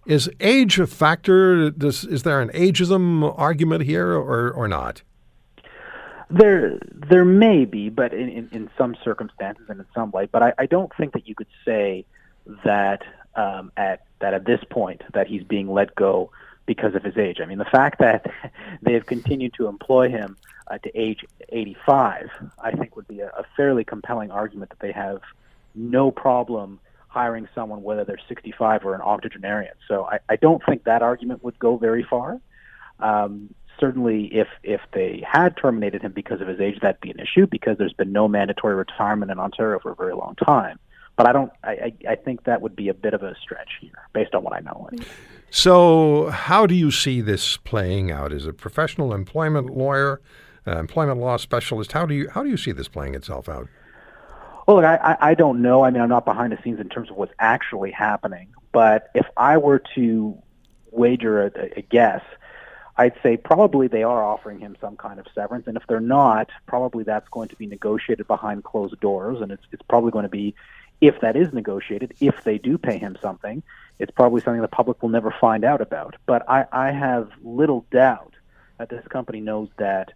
[0.07, 1.71] Is age a factor?
[1.71, 5.03] Does, is there an ageism argument here or, or not?
[6.31, 10.31] There, there may be, but in, in, in some circumstances and in some light.
[10.31, 12.05] But I, I don't think that you could say
[12.64, 13.03] that
[13.37, 16.31] um, at that at this point that he's being let go
[16.65, 17.41] because of his age.
[17.43, 18.25] I mean, the fact that
[18.83, 23.29] they have continued to employ him uh, to age 85, I think would be a,
[23.29, 25.21] a fairly compelling argument that they have
[25.75, 29.75] no problem hiring someone whether they're 65 or an octogenarian.
[29.87, 32.41] So I, I don't think that argument would go very far.
[33.01, 37.21] Um, certainly, if if they had terminated him because of his age, that'd be an
[37.21, 40.79] issue because there's been no mandatory retirement in Ontario for a very long time.
[41.16, 41.53] But I don't.
[41.62, 44.53] I, I think that would be a bit of a stretch here, based on what
[44.53, 44.88] I know.
[45.50, 48.33] So, how do you see this playing out?
[48.33, 50.20] As a professional employment lawyer,
[50.66, 53.68] uh, employment law specialist, how do you how do you see this playing itself out?
[54.66, 55.85] Well, look, I, I don't know.
[55.85, 58.48] I mean, I'm not behind the scenes in terms of what's actually happening.
[58.72, 60.37] But if I were to
[60.90, 62.22] wager a, a guess,
[62.96, 66.48] I'd say probably they are offering him some kind of severance, and if they're not,
[66.66, 70.29] probably that's going to be negotiated behind closed doors, and it's it's probably going to
[70.29, 70.55] be
[71.07, 73.62] if that is negotiated, if they do pay him something,
[73.99, 76.17] it's probably something the public will never find out about.
[76.27, 78.35] But I, I have little doubt
[78.79, 80.12] that this company knows that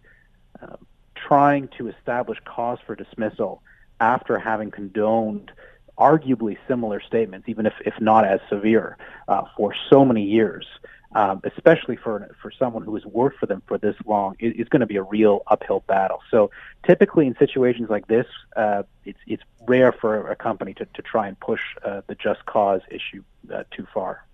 [0.61, 0.77] uh,
[1.15, 3.61] trying to establish cause for dismissal
[3.99, 5.51] after having condoned
[5.97, 8.97] arguably similar statements, even if, if not as severe,
[9.27, 10.65] uh, for so many years,
[11.13, 14.69] um, especially for for someone who has worked for them for this long, is, is
[14.69, 16.19] going to be a real uphill battle.
[16.29, 16.51] So
[16.85, 21.27] typically in situations like this, uh, it's it's rare for a company to, to try
[21.27, 24.25] and push uh, the just cause issue uh, too far.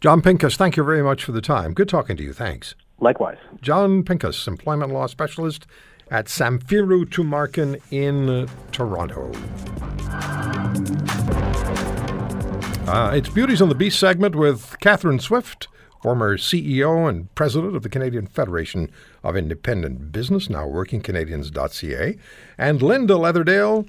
[0.00, 1.74] John Pinkus, thank you very much for the time.
[1.74, 2.32] Good talking to you.
[2.32, 2.74] Thanks.
[2.98, 3.38] Likewise.
[3.60, 5.66] John Pinkus, employment law specialist
[6.10, 9.30] at Samfiru Tumarkin in Toronto.
[12.90, 15.68] Uh, it's Beauties on the Beast segment with Catherine Swift
[16.02, 18.90] former CEO and president of the Canadian Federation
[19.22, 22.18] of Independent Business, now workingcanadians.ca,
[22.58, 23.88] and Linda Leatherdale,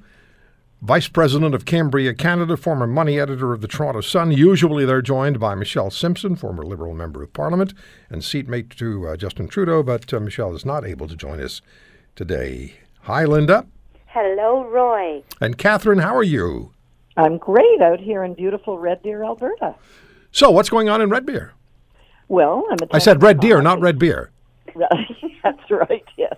[0.84, 4.32] Vice President of Cambria, Canada, former money editor of the Toronto Sun.
[4.32, 7.74] Usually they're joined by Michelle Simson, former Liberal Member of Parliament
[8.10, 11.62] and seatmate to uh, Justin Trudeau, but uh, Michelle is not able to join us
[12.18, 12.74] today.
[13.04, 13.66] Hi, Linda.
[14.08, 15.24] Hello, Roy.
[15.40, 16.74] And Catherine, how are you?
[17.16, 19.76] I'm great out here in beautiful Red Deer, Alberta.
[20.34, 21.54] So, what's going on in Red Deer?
[22.28, 22.78] Well, I'm.
[22.92, 24.32] I said Red Deer, not Red Beer.
[25.44, 26.04] That's right.
[26.18, 26.33] Yes.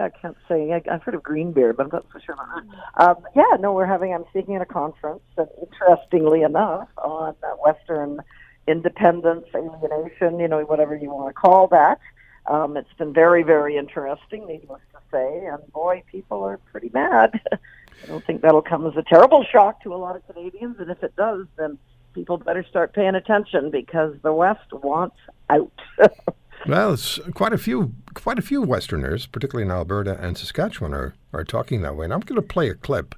[0.00, 0.72] I can't say.
[0.72, 3.08] I, have heard of green beer, but I'm not so sure about that.
[3.08, 4.14] Um, yeah, no, we're having.
[4.14, 7.34] I'm speaking at a conference, and interestingly enough, on
[7.64, 8.20] Western
[8.66, 11.98] independence, alienation, you know, whatever you want to call that.
[12.46, 17.40] Um, it's been very, very interesting, needless to say, and boy, people are pretty mad.
[17.52, 20.90] I don't think that'll come as a terrible shock to a lot of Canadians, and
[20.90, 21.78] if it does, then
[22.14, 25.16] people better start paying attention because the West wants
[25.48, 25.72] out.
[26.66, 26.96] well,
[27.34, 31.82] quite a few, quite a few Westerners, particularly in Alberta and Saskatchewan, are are talking
[31.82, 32.04] that way.
[32.04, 33.14] And I'm going to play a clip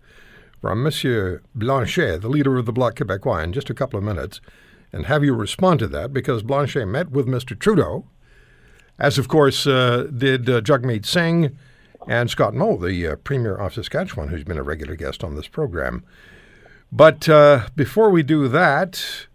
[0.60, 4.40] from Monsieur Blanchet, the leader of the Bloc Québécois, in just a couple of minutes,
[4.92, 7.58] and have you respond to that because Blanchet met with Mr.
[7.58, 8.04] Trudeau,
[8.98, 11.56] as of course uh, did uh, Jagmeet Singh
[12.06, 15.48] and Scott Moe, the uh, Premier of Saskatchewan, who's been a regular guest on this
[15.48, 16.04] program.
[16.90, 19.26] But uh, before we do that,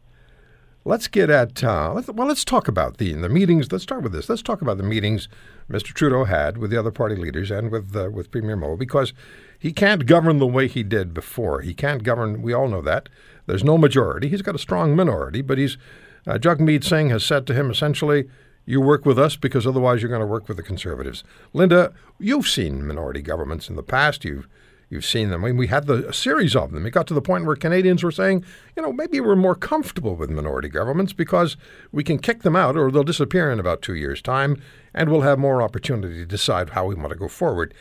[0.87, 2.27] let's get at uh, let's, well.
[2.27, 3.71] Let's talk about the the meetings.
[3.71, 4.29] Let's start with this.
[4.29, 5.27] Let's talk about the meetings
[5.69, 5.93] Mr.
[5.93, 9.13] Trudeau had with the other party leaders and with uh, with Premier Moe because
[9.59, 11.61] he can't govern the way he did before.
[11.61, 12.41] He can't govern.
[12.41, 13.09] We all know that.
[13.45, 14.29] There's no majority.
[14.29, 15.77] He's got a strong minority, but he's
[16.25, 18.29] uh, Jagmeet Singh has said to him essentially,
[18.65, 21.23] "You work with us because otherwise you're going to work with the Conservatives."
[21.53, 24.23] Linda, you've seen minority governments in the past.
[24.23, 24.47] You've
[24.89, 25.43] You've seen them.
[25.43, 26.85] I mean, we had the, a series of them.
[26.85, 28.45] It got to the point where Canadians were saying,
[28.75, 31.57] you know, maybe we're more comfortable with minority governments because
[31.91, 34.61] we can kick them out or they'll disappear in about two years' time
[34.93, 37.73] and we'll have more opportunity to decide how we want to go forward.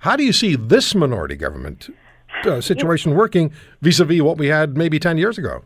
[0.00, 1.92] How do you see this minority government
[2.44, 5.64] uh, situation working vis a vis what we had maybe 10 years ago?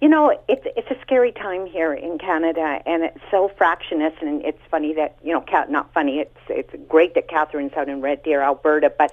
[0.00, 4.12] You know, it's it's a scary time here in Canada, and it's so fractious.
[4.20, 6.20] And it's funny that you know, not funny.
[6.20, 9.12] It's it's great that Catherine's out in Red Deer, Alberta, but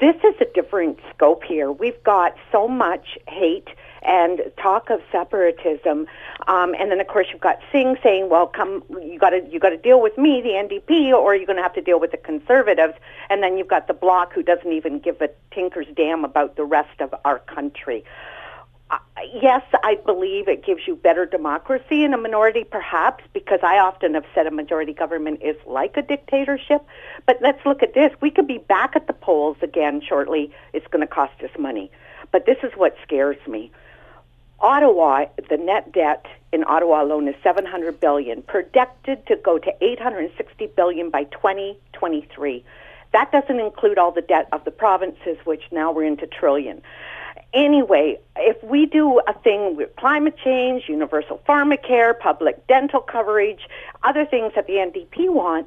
[0.00, 1.70] this is a different scope here.
[1.70, 3.68] We've got so much hate
[4.02, 6.06] and talk of separatism,
[6.48, 9.60] um, and then of course you've got Singh saying, "Well, come, you got to you
[9.60, 12.10] got to deal with me, the NDP, or you're going to have to deal with
[12.10, 12.94] the Conservatives."
[13.30, 16.64] And then you've got the Bloc, who doesn't even give a tinker's damn about the
[16.64, 18.04] rest of our country
[19.40, 24.14] yes, I believe it gives you better democracy in a minority, perhaps, because I often
[24.14, 26.84] have said a majority government is like a dictatorship.
[27.26, 28.12] But let's look at this.
[28.20, 30.52] We could be back at the polls again shortly.
[30.72, 31.90] It's going to cost us money.
[32.30, 33.70] But this is what scares me.
[34.60, 40.66] Ottawa, the net debt in Ottawa alone is 700 billion, projected to go to 860
[40.76, 42.64] billion by 2023.
[43.12, 46.82] That doesn't include all the debt of the provinces, which now we're into trillion
[47.52, 53.68] anyway, if we do a thing with climate change, universal pharmacare, public dental coverage,
[54.02, 55.66] other things that the NDP want,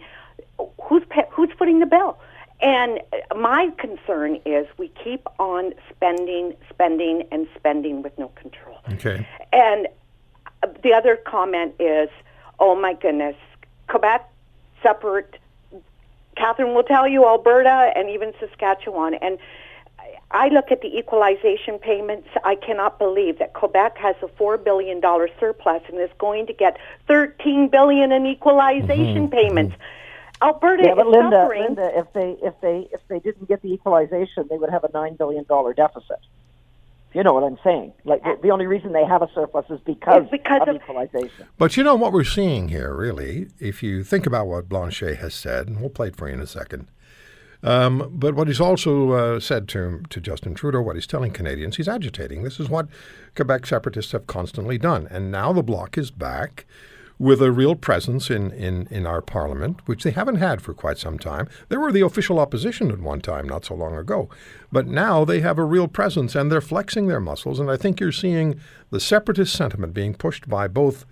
[0.81, 2.17] who's who's footing the bill?
[2.61, 3.01] And
[3.35, 8.79] my concern is we keep on spending, spending, and spending with no control.
[8.93, 9.27] Okay.
[9.51, 9.87] And
[10.81, 12.09] the other comment is,
[12.59, 13.35] oh my goodness,
[13.87, 14.31] Quebec
[14.81, 15.35] separate.
[16.37, 19.37] Catherine will tell you Alberta and even Saskatchewan and
[20.35, 22.27] I look at the equalization payments.
[22.43, 26.53] I cannot believe that Quebec has a four billion dollar surplus and is going to
[26.53, 29.33] get thirteen billion in equalization mm-hmm.
[29.33, 29.75] payments.
[30.41, 31.63] Alberta yeah, but is Linda, suffering.
[31.63, 34.91] Linda, if they if they if they didn't get the equalization, they would have a
[34.93, 36.19] nine billion dollar deficit.
[37.13, 37.93] You know what I'm saying?
[38.03, 41.47] Like the, the only reason they have a surplus is because, because of, of equalization.
[41.57, 45.33] But you know what we're seeing here, really, if you think about what Blanchet has
[45.33, 46.89] said, and we'll play it for you in a second.
[47.63, 51.77] Um, but what he's also uh, said to, to Justin Trudeau, what he's telling Canadians,
[51.77, 52.43] he's agitating.
[52.43, 52.87] This is what
[53.35, 55.07] Quebec separatists have constantly done.
[55.09, 56.65] And now the Bloc is back
[57.17, 60.97] with a real presence in, in, in our parliament, which they haven't had for quite
[60.97, 61.47] some time.
[61.69, 64.29] They were the official opposition at one time, not so long ago.
[64.71, 67.59] But now they have a real presence and they're flexing their muscles.
[67.59, 68.59] And I think you're seeing
[68.91, 71.05] the separatist sentiment being pushed by both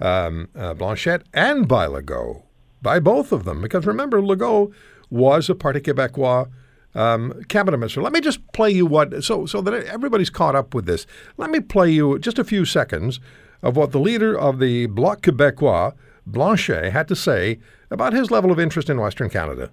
[0.00, 2.42] um, uh, Blanchet and by Legault,
[2.80, 3.60] by both of them.
[3.60, 4.72] Because remember, Legault
[5.10, 6.48] was a Parti Québécois
[6.94, 8.02] um, cabinet minister.
[8.02, 11.06] Let me just play you what, so, so that everybody's caught up with this.
[11.36, 13.20] Let me play you just a few seconds
[13.62, 15.94] of what the leader of the Bloc Québécois,
[16.26, 17.58] Blanchet, had to say
[17.90, 19.70] about his level of interest in Western Canada.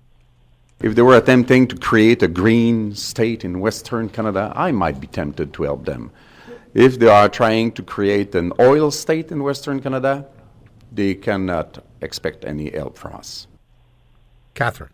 [0.79, 5.07] If they were attempting to create a green state in Western Canada, I might be
[5.07, 6.11] tempted to help them.
[6.75, 10.27] If they are trying to create an oil state in Western Canada,
[10.91, 13.47] they cannot expect any help from us.
[14.53, 14.91] Catherine.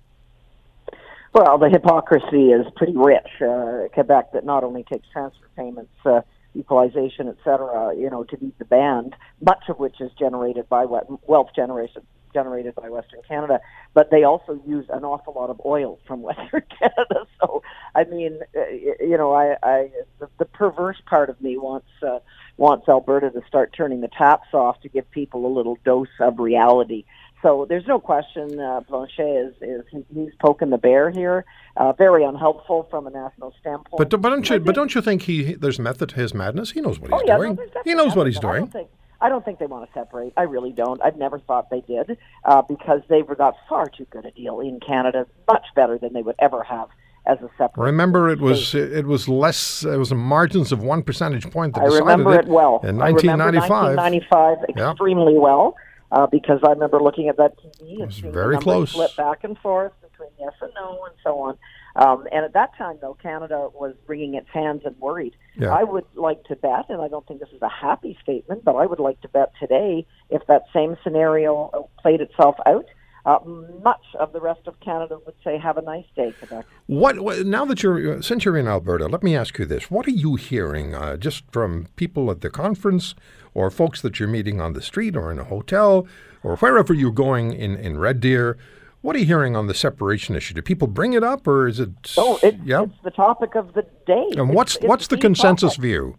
[1.34, 3.28] Well, the hypocrisy is pretty rich.
[3.42, 6.22] Uh, Quebec that not only takes transfer payments, uh,
[6.56, 10.86] equalization, et cetera, you know, to beat the band, much of which is generated by
[10.86, 13.60] wealth generation generated by Western Canada,
[13.94, 17.28] but they also use an awful lot of oil from Western Canada.
[17.40, 17.62] So,
[17.96, 18.70] I mean, uh,
[19.00, 22.20] you know, I, I the, the perverse part of me wants uh,
[22.58, 26.40] wants Alberta to start turning the taps off to give people a little dose of
[26.40, 27.06] reality.
[27.44, 31.44] So there's no question uh, Blanchet is, is he's poking the bear here.
[31.76, 33.98] Uh, very unhelpful from a national standpoint.
[33.98, 36.72] But, but don't you but don't you think he there's method to his madness?
[36.72, 37.56] He knows what he's oh, yeah, doing.
[37.56, 38.56] No, he knows what he's doing.
[38.56, 40.34] I don't think, I don't think they want to separate.
[40.38, 41.02] I really don't.
[41.04, 44.80] I've never thought they did uh, because they've got far too good a deal in
[44.80, 46.88] Canada, much better than they would ever have
[47.26, 47.84] as a separate.
[47.84, 49.84] Remember, it was it was less.
[49.84, 52.80] It was a margins of one percentage point that I decided remember it well.
[52.84, 53.98] in I remember 1995.
[53.98, 54.92] 1995 Yeah.
[54.92, 55.76] extremely well
[56.14, 58.92] uh, because I remember looking at that TV and was seeing very the close.
[58.92, 61.58] flip back and forth between yes and no and so on.
[61.96, 65.36] Um, and at that time, though, Canada was wringing its hands and worried.
[65.58, 65.74] Yeah.
[65.74, 68.76] I would like to bet, and I don't think this is a happy statement, but
[68.76, 72.86] I would like to bet today if that same scenario played itself out.
[73.26, 73.40] Uh,
[73.82, 77.46] much of the rest of Canada would say, "Have a nice day, Quebec." What, what
[77.46, 80.36] now that you're since you're in Alberta, let me ask you this: What are you
[80.36, 83.16] hearing uh, just from people at the conference,
[83.54, 86.06] or folks that you're meeting on the street, or in a hotel,
[86.44, 88.58] or wherever you're going in in Red Deer?
[89.02, 90.54] What are you hearing on the separation issue?
[90.54, 91.92] Do people bring it up, or is it?
[92.18, 92.84] Oh, it, yeah.
[92.84, 94.24] it's the topic of the day.
[94.32, 95.82] And It's- what's it's what's the the consensus topic.
[95.82, 96.18] view?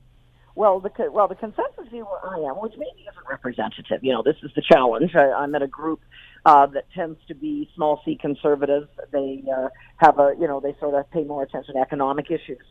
[0.55, 4.03] Well, the well the consensus view where I am, which maybe isn't representative.
[4.03, 5.15] You know, this is the challenge.
[5.15, 6.01] I, I'm at a group
[6.45, 8.89] uh, that tends to be small C conservatives.
[9.13, 12.65] They uh, have a you know they sort of pay more attention to economic issues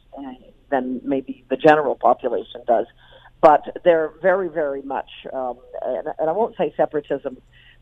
[0.70, 2.86] than maybe the general population does.
[3.42, 7.38] But they're very very much, um, and, and I won't say separatism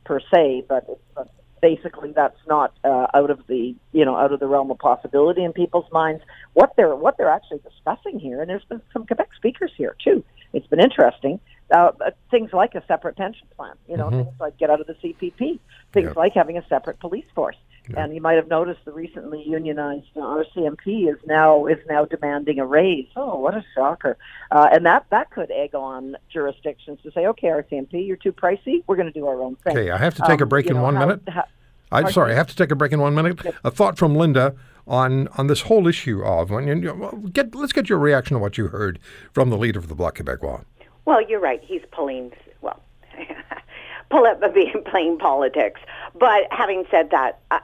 [0.05, 1.29] per se, but, but
[1.61, 5.43] basically that's not uh, out of the you know out of the realm of possibility
[5.43, 6.23] in people's minds.
[6.53, 10.23] What they're what they're actually discussing here, and there's been some Quebec speakers here too.
[10.53, 11.39] It's been interesting.
[11.71, 11.91] Uh,
[12.29, 15.59] things like a separate pension plan, you know, things like get out of the CPP,
[15.93, 16.15] things Yep.
[16.15, 17.55] like having a separate police force.
[17.95, 22.59] And you might have noticed the recently unionized uh, RCMP is now is now demanding
[22.59, 23.07] a raise.
[23.17, 24.17] Oh, what a shocker!
[24.51, 28.83] Uh, and that that could egg on jurisdictions to say, okay, RCMP, you're too pricey.
[28.87, 29.77] We're going to do our own thing.
[29.77, 31.21] Okay, I have to take a Um, break in know, one how- minute.
[31.27, 31.45] how-
[31.91, 32.31] I'm sorry?
[32.31, 33.39] I have to take a break in one minute.
[33.65, 34.55] A thought from Linda
[34.87, 38.57] on on this whole issue of when you, get let's get your reaction to what
[38.57, 38.99] you heard
[39.33, 40.63] from the leader of the Bloc Québécois.
[41.05, 41.61] Well, you're right.
[41.63, 42.81] He's pulling, well,
[44.09, 45.81] playing politics.
[46.17, 47.61] But having said that, I,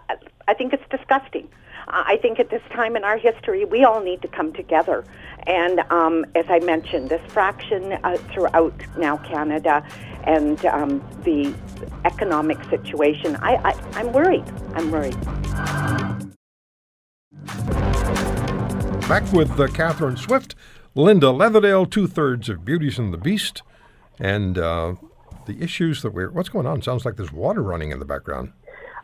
[0.48, 1.48] I think it's disgusting.
[1.48, 1.54] I
[1.90, 5.06] I think at this time in our history, we all need to come together.
[5.46, 9.86] And um, as I mentioned, this fraction uh, throughout now Canada
[10.24, 11.54] and um, the
[12.04, 14.44] economic situation, I, I, I'm worried.
[14.76, 15.18] I'm worried.
[19.08, 20.56] Back with uh, Catherine Swift,
[20.98, 23.62] Linda Leatherdale, two thirds of Beauties and the Beast,
[24.20, 24.96] and uh,
[25.46, 26.32] the issues that we're.
[26.32, 26.82] What's going on?
[26.82, 28.52] Sounds like there's water running in the background.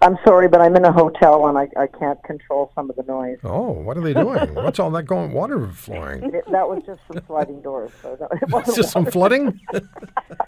[0.02, 3.04] I'm sorry, but I'm in a hotel and I, I can't control some of the
[3.04, 3.38] noise.
[3.44, 4.54] Oh, what are they doing?
[4.56, 5.34] What's all that going?
[5.34, 6.24] Water flowing?
[6.34, 7.92] It, that was just some sliding doors.
[8.02, 9.62] So that, it wasn't just some flooding.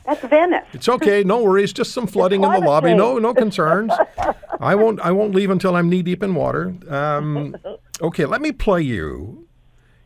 [0.06, 0.66] That's Venice.
[0.74, 1.72] It's okay, no worries.
[1.74, 2.96] Just some flooding in the lobby.
[2.96, 3.94] No, no concerns.
[4.60, 5.00] I won't.
[5.00, 6.76] I won't leave until I'm knee deep in water.
[6.90, 7.56] Um,
[8.02, 9.48] okay, let me play you,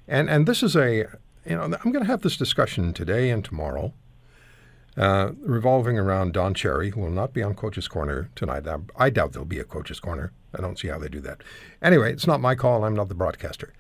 [0.06, 1.08] and and this is a.
[1.50, 3.92] You know, I'm going to have this discussion today and tomorrow,
[4.96, 8.68] uh, revolving around Don Cherry, who will not be on Coach's Corner tonight.
[8.68, 10.32] I, I doubt there'll be a Coach's Corner.
[10.54, 11.42] I don't see how they do that.
[11.82, 12.86] Anyway, it's not my call.
[12.86, 13.74] I'm not the broadcaster.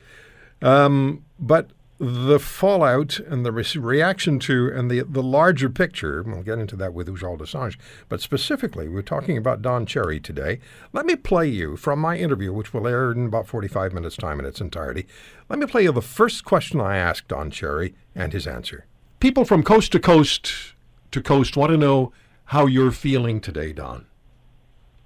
[0.63, 1.69] Um, but
[1.99, 6.77] the fallout and the re- reaction to and the the larger picture, we'll get into
[6.77, 10.59] that with Ujjal Dosanjh, but specifically, we're talking about Don Cherry today.
[10.93, 14.39] Let me play you from my interview, which will air in about 45 minutes' time
[14.39, 15.07] in its entirety.
[15.49, 18.85] Let me play you the first question I asked Don Cherry and his answer.
[19.19, 20.73] People from coast to coast
[21.11, 22.13] to coast want to know
[22.45, 24.05] how you're feeling today, Don.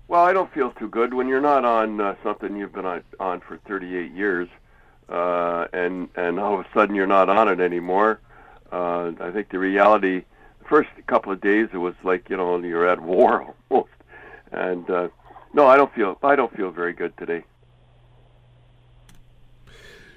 [0.07, 3.03] Well, I don't feel too good when you're not on uh, something you've been on,
[3.19, 4.47] on for 38 years,
[5.09, 8.19] uh, and and all of a sudden you're not on it anymore.
[8.71, 10.23] Uh, I think the reality,
[10.59, 13.91] the first couple of days, it was like you know you're at war almost,
[14.51, 15.09] and uh,
[15.53, 17.43] no, I don't feel I don't feel very good today.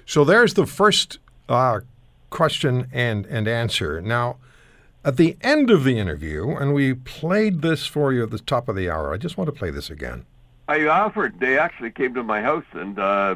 [0.05, 1.19] So there's the first
[1.49, 1.81] uh,
[2.29, 4.01] question and, and answer.
[4.01, 4.37] Now,
[5.03, 8.69] at the end of the interview, and we played this for you at the top
[8.69, 10.25] of the hour, I just want to play this again.
[10.69, 11.39] I offered.
[11.39, 13.35] They actually came to my house, and uh,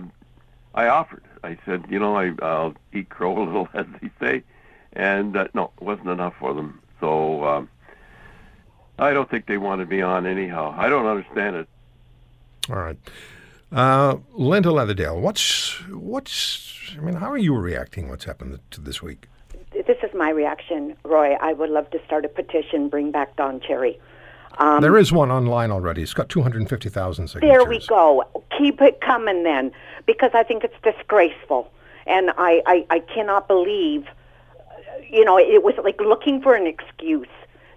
[0.73, 1.23] I offered.
[1.43, 4.43] I said, you know, I, I'll eat crow a little, as they say,
[4.93, 6.81] and uh, no, it wasn't enough for them.
[6.99, 7.69] So um,
[8.99, 10.73] I don't think they wanted me on anyhow.
[10.77, 11.67] I don't understand it.
[12.69, 12.97] All right.
[13.71, 16.93] Uh, Linda Leatherdale, what's what's?
[16.97, 18.09] I mean, how are you reacting?
[18.09, 19.27] What's happened to this week?
[19.71, 21.35] This is my reaction, Roy.
[21.39, 23.97] I would love to start a petition, bring back Don Cherry.
[24.57, 26.01] Um, there is one online already.
[26.01, 27.49] It's got 250,000 signatures.
[27.49, 28.25] There we go.
[28.57, 29.71] Keep it coming then,
[30.05, 31.71] because I think it's disgraceful.
[32.07, 34.05] And I, I, I cannot believe,
[35.09, 37.27] you know, it was like looking for an excuse.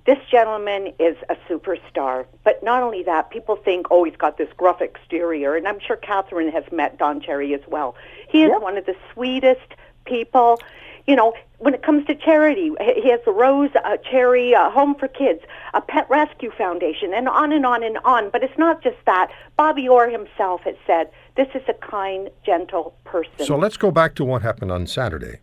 [0.06, 2.26] This gentleman is a superstar.
[2.42, 5.56] But not only that, people think, oh, he's got this gruff exterior.
[5.56, 7.94] And I'm sure Catherine has met Don Cherry as well.
[8.28, 8.60] He is yep.
[8.60, 10.60] one of the sweetest people
[11.06, 14.94] you know, when it comes to charity, he has the Rose uh, Cherry uh, Home
[14.94, 15.40] for Kids,
[15.74, 18.30] a Pet Rescue Foundation, and on and on and on.
[18.30, 19.30] But it's not just that.
[19.56, 23.44] Bobby Orr himself has said this is a kind, gentle person.
[23.44, 25.40] So let's go back to what happened on Saturday.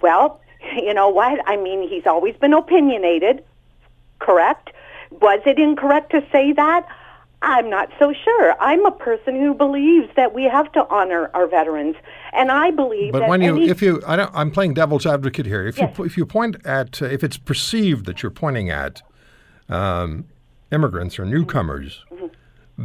[0.00, 0.40] Well,
[0.76, 1.40] you know what?
[1.46, 3.44] I mean, he's always been opinionated,
[4.18, 4.70] correct?
[5.10, 6.86] Was it incorrect to say that?
[7.42, 8.54] I'm not so sure.
[8.60, 11.96] I'm a person who believes that we have to honor our veterans,
[12.32, 13.12] and I believe.
[13.12, 13.68] But when you, any...
[13.68, 15.66] if you, I am playing devil's advocate here.
[15.66, 15.98] If yes.
[15.98, 19.02] you, if you point at, uh, if it's perceived that you're pointing at
[19.68, 20.26] um,
[20.70, 22.26] immigrants or newcomers, mm-hmm.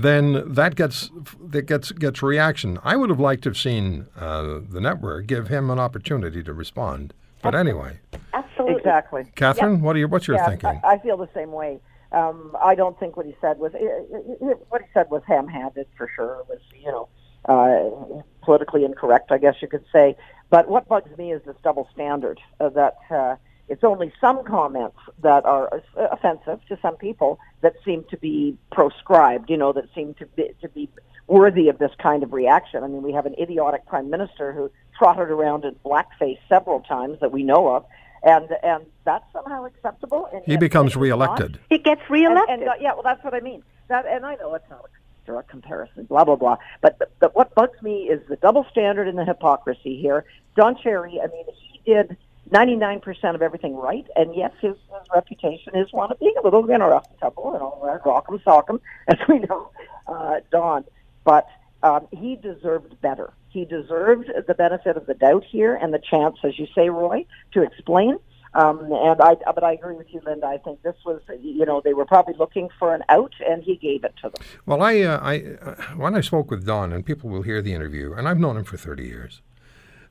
[0.04, 2.80] Then that gets that gets gets reaction.
[2.84, 6.54] I would have liked to have seen uh, the network give him an opportunity to
[6.54, 7.14] respond.
[7.42, 8.00] But anyway,
[8.34, 9.32] absolutely, exactly.
[9.36, 9.82] Catherine, yep.
[9.82, 10.08] what are you?
[10.08, 10.82] What's your yeah, thinking?
[10.84, 11.80] I, I feel the same way.
[12.12, 16.10] Um, I don't think what he said was it what he said was ham-handed for
[16.16, 16.40] sure.
[16.42, 17.10] It was you know
[17.46, 20.16] uh, politically incorrect, I guess you could say.
[20.50, 23.36] But what bugs me is this double standard uh, that uh,
[23.70, 29.50] it's only some comments that are offensive to some people that seem to be proscribed.
[29.50, 30.90] You know, that seem to be to be
[31.28, 32.84] worthy of this kind of reaction.
[32.84, 37.20] I mean, we have an idiotic prime minister who trotted around in blackface several times
[37.20, 37.86] that we know of
[38.24, 40.30] and and that's somehow acceptable.
[40.34, 41.60] And he becomes reelected.
[41.70, 42.50] He gets reelected.
[42.50, 43.64] And, and uh, yeah, well, that's what I mean.
[43.90, 46.58] That, and I know it's not a direct comparison, blah blah blah.
[46.82, 50.26] But, but but what bugs me is the double standard and the hypocrisy here.
[50.56, 52.18] Don Cherry, I mean, he did
[52.50, 56.64] 99% of everything right, and yes, his, his reputation is one of being a little
[56.64, 59.70] tumble and all that, rock'em sock'em, as we know,
[60.08, 60.86] uh, Don.
[61.24, 61.48] But
[61.84, 63.34] um, he deserved better.
[63.50, 67.26] He deserved the benefit of the doubt here and the chance, as you say, Roy,
[67.54, 68.18] to explain.
[68.54, 70.48] Um, and I, but I agree with you, Linda.
[70.48, 73.76] I think this was, you know, they were probably looking for an out, and he
[73.76, 74.46] gave it to them.
[74.66, 77.74] Well, I, uh, I, uh, when I spoke with Don, and people will hear the
[77.74, 79.42] interview, and I've known him for thirty years.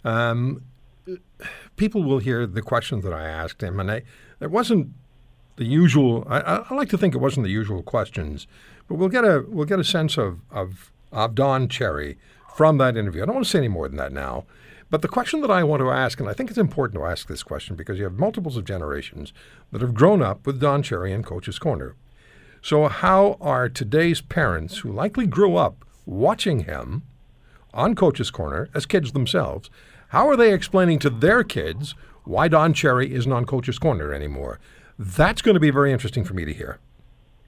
[0.05, 0.62] Um,
[1.77, 4.03] people will hear the questions that I asked him, and I,
[4.41, 4.93] it wasn't
[5.57, 6.27] the usual.
[6.29, 8.47] I, I like to think it wasn't the usual questions,
[8.89, 12.19] but we'll get a we'll get a sense of of of Don Cherry
[12.55, 13.23] from that interview.
[13.23, 14.45] I don't want to say any more than that now.
[14.89, 17.27] But the question that I want to ask, and I think it's important to ask
[17.27, 19.33] this question because you have multiples of generations
[19.73, 21.97] that have grown up with Don Cherry and Coach's Corner.
[22.63, 27.03] So, how are today's parents who likely grew up watching him
[27.75, 29.71] on Coach's Corner as kids themselves,
[30.17, 31.95] how are they explaining to their kids
[32.25, 34.59] why Don Cherry isn't on Coach's Corner anymore?
[34.99, 36.79] That's going to be very interesting for me to hear.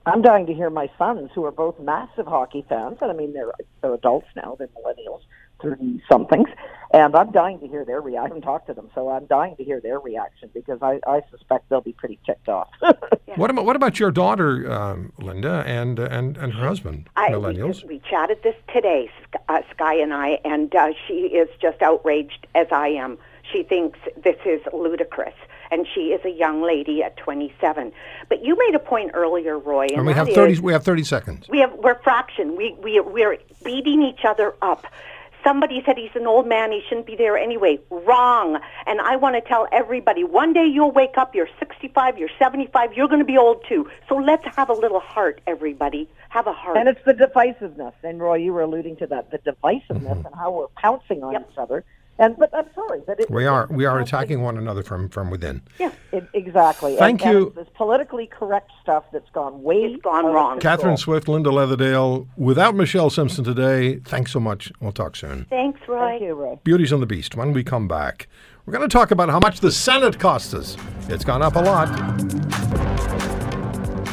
[0.04, 3.32] I'm dying to hear my sons, who are both massive hockey fans, and I mean
[3.32, 5.22] they're they're adults now, they're millennials,
[5.62, 6.48] thirty somethings,
[6.92, 8.24] and I'm dying to hear their reaction.
[8.24, 11.20] I haven't talked to them, so I'm dying to hear their reaction because I, I
[11.30, 12.68] suspect they'll be pretty ticked off.
[13.36, 17.82] What about what about your daughter, um, Linda, and and and her husband, I, millennials?
[17.82, 19.10] We, we chatted this today,
[19.48, 23.16] uh, Sky and I, and uh, she is just outraged as I am.
[23.52, 25.34] She thinks this is ludicrous
[25.70, 27.92] and she is a young lady at 27.
[28.28, 30.52] But you made a point earlier, Roy, and, and we have 30.
[30.54, 31.48] Is, we have 30 seconds.
[31.48, 32.56] We have we're fraction.
[32.56, 34.86] We we we're beating each other up.
[35.44, 37.78] Somebody said he's an old man, he shouldn't be there anyway.
[37.90, 38.58] Wrong.
[38.86, 42.94] And I want to tell everybody one day you'll wake up, you're 65, you're 75,
[42.94, 43.88] you're going to be old too.
[44.08, 46.08] So let's have a little heart, everybody.
[46.30, 46.76] Have a heart.
[46.76, 47.94] And it's the divisiveness.
[48.02, 50.26] And Roy, you were alluding to that the divisiveness mm-hmm.
[50.26, 51.48] and how we're pouncing on yep.
[51.50, 51.84] each other.
[52.20, 55.30] And but I'm sorry, but it, we are we are attacking one another from from
[55.30, 55.62] within.
[55.78, 56.96] Yeah, it, exactly.
[56.96, 57.46] Thank and, you.
[57.46, 60.58] And this politically correct stuff that's gone way it's gone wrong.
[60.58, 62.26] Catherine Swift, Linda Leatherdale.
[62.36, 64.72] Without Michelle Simson today, thanks so much.
[64.80, 65.46] We'll talk soon.
[65.48, 66.08] Thanks, Roy.
[66.08, 66.58] Thank you, Roy.
[66.64, 67.36] Beauties on the Beast.
[67.36, 68.26] When we come back,
[68.66, 70.76] we're going to talk about how much the Senate cost us.
[71.08, 71.88] It's gone up a lot.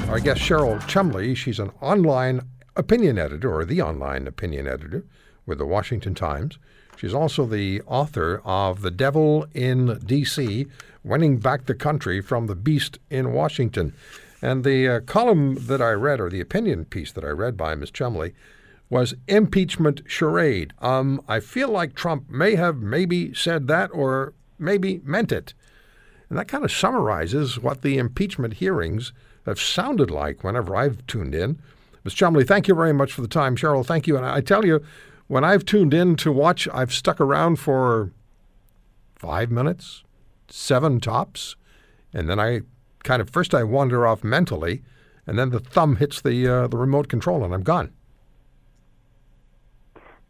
[0.09, 1.33] Our guest Cheryl Chumley.
[1.33, 2.41] She's an online
[2.75, 5.05] opinion editor, or the online opinion editor,
[5.47, 6.59] with the Washington Times.
[6.97, 10.67] She's also the author of The Devil in D.C.,
[11.03, 13.93] Winning Back the Country from the Beast in Washington.
[14.41, 17.75] And the uh, column that I read, or the opinion piece that I read by
[17.75, 17.91] Ms.
[17.91, 18.33] Chumley,
[18.89, 20.73] was impeachment charade.
[20.79, 25.53] Um, I feel like Trump may have maybe said that or maybe meant it.
[26.29, 29.13] And that kind of summarizes what the impeachment hearings
[29.45, 31.59] have sounded like whenever I've tuned in.
[32.03, 32.13] Ms.
[32.13, 33.55] Chumley, thank you very much for the time.
[33.55, 34.17] Cheryl, thank you.
[34.17, 34.83] And I tell you,
[35.27, 38.11] when I've tuned in to watch, I've stuck around for
[39.15, 40.03] five minutes,
[40.47, 41.55] seven tops,
[42.13, 42.61] and then I
[43.03, 44.83] kind of first I wander off mentally,
[45.25, 47.91] and then the thumb hits the uh, the remote control, and I'm gone.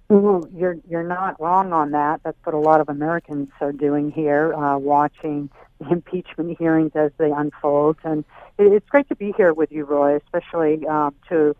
[0.08, 2.22] Well, you're you're not wrong on that.
[2.24, 7.12] That's what a lot of Americans are doing here, uh, watching the impeachment hearings as
[7.18, 7.98] they unfold.
[8.04, 8.24] And
[8.58, 11.56] it, it's great to be here with you, Roy, especially um, to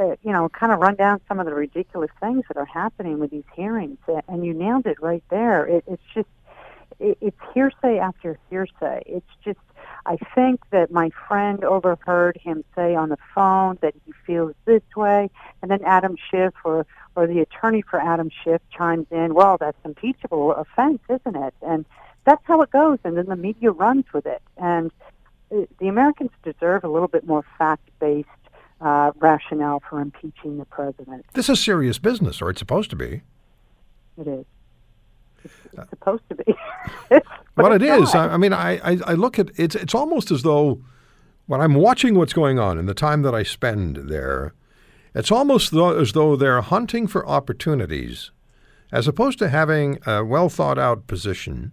[0.00, 3.18] uh, you know kind of run down some of the ridiculous things that are happening
[3.18, 3.98] with these hearings.
[4.28, 5.66] And you nailed it right there.
[5.66, 6.28] It, it's just
[6.98, 9.02] it, it's hearsay after hearsay.
[9.06, 9.58] It's just
[10.06, 14.82] I think that my friend overheard him say on the phone that he feels this
[14.96, 15.30] way,
[15.62, 16.86] and then Adam Schiff or
[17.16, 21.54] or the attorney for Adam Schiff chimes in, well, that's impeachable offense, isn't it?
[21.60, 21.84] And
[22.24, 24.42] that's how it goes, and then the media runs with it.
[24.56, 24.92] And
[25.50, 28.28] uh, the Americans deserve a little bit more fact-based
[28.80, 31.24] uh, rationale for impeaching the president.
[31.34, 33.22] This is serious business, or it's supposed to be.
[34.18, 34.44] It is.
[35.44, 36.54] It's, it's supposed to be.
[37.56, 38.14] well, it is.
[38.14, 39.74] I, I mean, I, I, I look at it's.
[39.74, 40.80] It's almost as though
[41.46, 44.54] when I'm watching what's going on in the time that I spend there,
[45.14, 48.30] it's almost as though they're hunting for opportunities
[48.92, 51.72] as opposed to having a well thought out position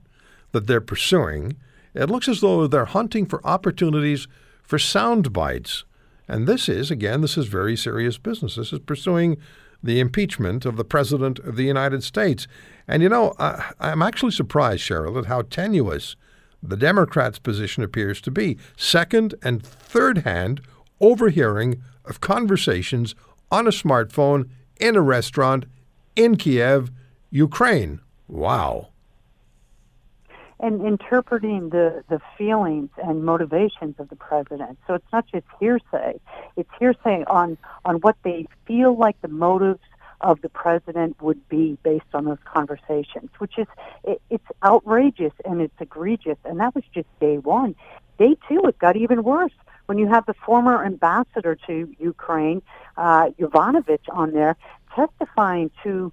[0.52, 1.56] that they're pursuing.
[1.94, 4.28] It looks as though they're hunting for opportunities
[4.64, 5.84] for sound bites.
[6.28, 8.56] And this is, again, this is very serious business.
[8.56, 9.38] This is pursuing
[9.82, 12.48] the impeachment of the President of the United States.
[12.88, 16.16] And you know, I, I'm actually surprised, Cheryl, at how tenuous
[16.62, 18.58] the Democrats' position appears to be.
[18.76, 20.62] Second and third hand
[21.00, 23.14] overhearing of conversations
[23.52, 24.50] on a smartphone
[24.80, 25.66] in a restaurant
[26.16, 26.92] in Kiev,
[27.30, 28.00] Ukraine.
[28.28, 28.90] Wow.
[30.60, 34.80] And interpreting the, the feelings and motivations of the president.
[34.88, 36.20] So it's not just hearsay,
[36.56, 39.82] it's hearsay on, on what they feel like the motives
[40.22, 43.68] of the president would be based on those conversations, which is
[44.04, 46.38] it, it's outrageous and it's egregious.
[46.44, 47.76] And that was just day one.
[48.18, 49.54] Day two, it got even worse
[49.86, 52.62] when you have the former ambassador to Ukraine,
[52.98, 54.56] uh, Yovanovitch, on there
[54.98, 56.12] testifying to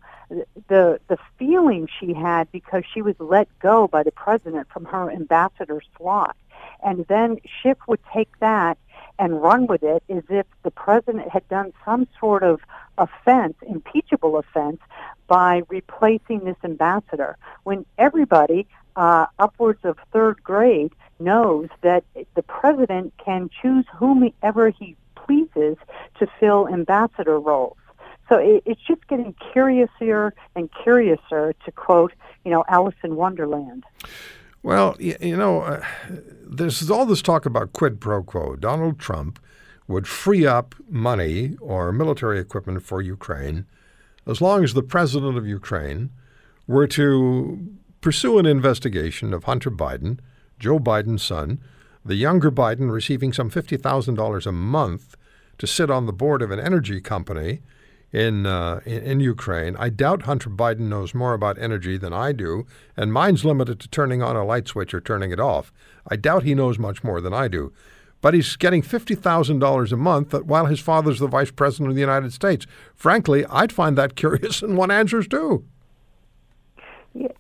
[0.69, 5.11] the the feeling she had because she was let go by the president from her
[5.11, 6.37] ambassador slot,
[6.85, 8.77] and then Schiff would take that
[9.19, 12.61] and run with it as if the president had done some sort of
[12.99, 14.81] offense, impeachable offense,
[15.27, 17.37] by replacing this ambassador.
[17.63, 18.67] When everybody,
[18.97, 22.05] uh, upwards of third grade, knows that
[22.35, 25.77] the president can choose whomever he pleases
[26.19, 27.77] to fill ambassador roles.
[28.29, 32.13] So it, it's just getting curiouser and curiouser, to quote,
[32.45, 33.85] you know, Alice in Wonderland.
[34.63, 35.85] Well, you know, uh,
[36.43, 38.57] there's all this talk about quid pro quo.
[38.57, 39.39] Donald Trump
[39.87, 43.67] would free up money or military equipment for Ukraine
[44.27, 46.09] as long as the president of Ukraine
[46.67, 50.19] were to pursue an investigation of Hunter Biden
[50.59, 51.61] Joe Biden's son,
[52.05, 55.17] the younger Biden receiving some $50,000 a month
[55.59, 57.61] to sit on the board of an energy company
[58.15, 59.75] in, uh, in, in Ukraine.
[59.77, 62.65] I doubt Hunter Biden knows more about energy than I do,
[62.97, 65.73] and mine's limited to turning on a light switch or turning it off.
[66.07, 67.73] I doubt he knows much more than I do.
[68.21, 72.33] But he's getting $50,000 a month while his father's the vice president of the United
[72.33, 72.67] States.
[72.95, 75.65] Frankly, I'd find that curious and want answers too.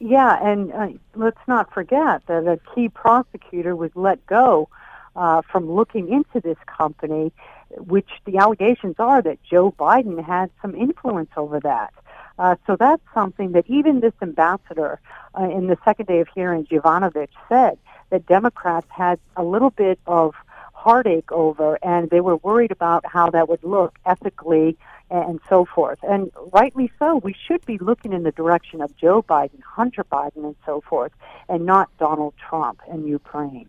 [0.00, 4.68] Yeah, and uh, let's not forget that a key prosecutor was let go
[5.16, 7.32] uh, from looking into this company,
[7.78, 11.92] which the allegations are that Joe Biden had some influence over that.
[12.38, 15.00] Uh, so that's something that even this ambassador
[15.38, 17.78] uh, in the second day of hearings, Yovanovitch, said
[18.10, 20.34] that Democrats had a little bit of
[20.72, 24.76] heartache over, and they were worried about how that would look ethically
[25.10, 25.98] and so forth.
[26.02, 30.44] And rightly so, we should be looking in the direction of Joe Biden, Hunter Biden,
[30.44, 31.12] and so forth,
[31.48, 33.68] and not Donald Trump and Ukraine.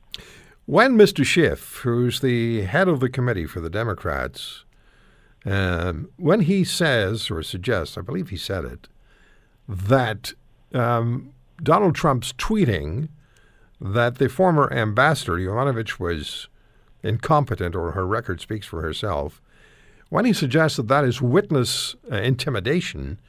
[0.66, 1.24] When Mr.
[1.24, 4.66] Schiff, who's the head of the committee for the Democrats,
[5.46, 8.88] um, when he says or suggests, I believe he said it,
[9.70, 10.34] that
[10.74, 13.10] um, Donald Trump's tweeting
[13.80, 16.48] that the former ambassador, Yovanovitch, was
[17.04, 19.44] incompetent or her record speaks for herself,
[20.10, 23.20] when he suggests that that is witness uh, intimidation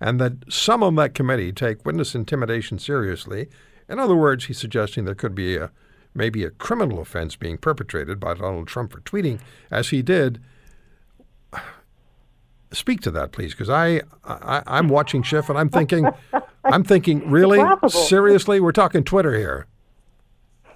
[0.00, 3.48] and that some on that committee take witness intimidation seriously,
[3.86, 5.70] in other words, he's suggesting there could be a
[6.16, 9.40] maybe a criminal offense being perpetrated by Donald Trump for tweeting
[9.70, 10.40] as he did.
[12.72, 16.08] Speak to that, please, because I, I I'm watching Schiff and I'm thinking,
[16.64, 19.66] I'm thinking, really, seriously, we're talking Twitter here.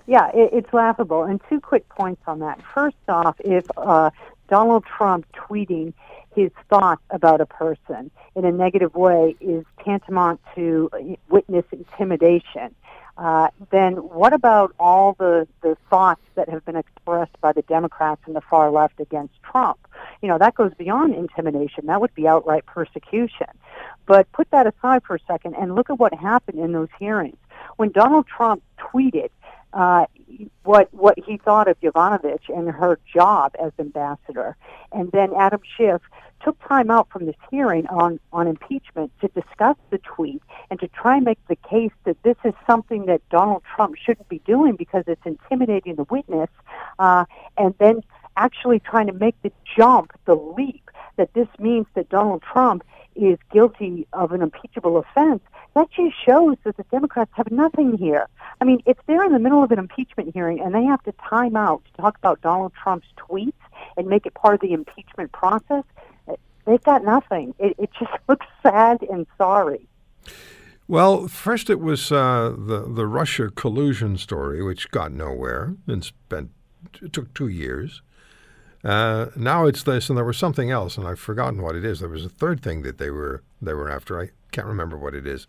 [0.07, 1.25] Yeah, it, it's laughable.
[1.25, 2.61] And two quick points on that.
[2.75, 4.11] First off, if uh,
[4.49, 5.93] Donald Trump tweeting
[6.35, 10.91] his thoughts about a person in a negative way is tantamount to
[11.29, 12.75] witness intimidation,
[13.21, 18.23] uh, then what about all the, the thoughts that have been expressed by the Democrats
[18.25, 19.79] and the far left against Trump?
[20.23, 21.85] You know, that goes beyond intimidation.
[21.85, 23.49] That would be outright persecution.
[24.07, 27.37] But put that aside for a second and look at what happened in those hearings.
[27.77, 29.29] When Donald Trump tweeted
[29.73, 30.07] uh,
[30.65, 34.57] what what he thought of Yovanovitch and her job as ambassador,
[34.93, 36.03] and then Adam Schiff
[36.43, 40.89] took time out from this hearing on, on impeachment to discuss the tweet and to
[40.89, 44.77] try and make the case that this is something that Donald Trump shouldn't be doing
[44.77, 46.49] because it's intimidating the witness,
[46.99, 47.25] uh,
[47.59, 48.03] and then
[48.37, 53.39] actually trying to make the jump, the leap, that this means that Donald Trump is
[53.53, 55.43] guilty of an impeachable offense,
[55.75, 58.29] that just shows that the Democrats have nothing here.
[58.61, 61.13] I mean, if they're in the middle of an impeachment hearing and they have to
[61.29, 63.53] time out to talk about Donald Trump's tweets
[63.97, 65.85] and make it part of the impeachment process,
[66.67, 67.55] they've got nothing.
[67.59, 69.87] It, it just looks sad and sorry.
[70.89, 76.51] Well, first it was uh, the the Russia collusion story, which got nowhere and spent
[77.01, 78.03] it took two years.
[78.83, 82.01] Uh, now it's this, and there was something else, and I've forgotten what it is.
[82.01, 84.21] There was a third thing that they were they were after.
[84.21, 85.47] I can't remember what it is.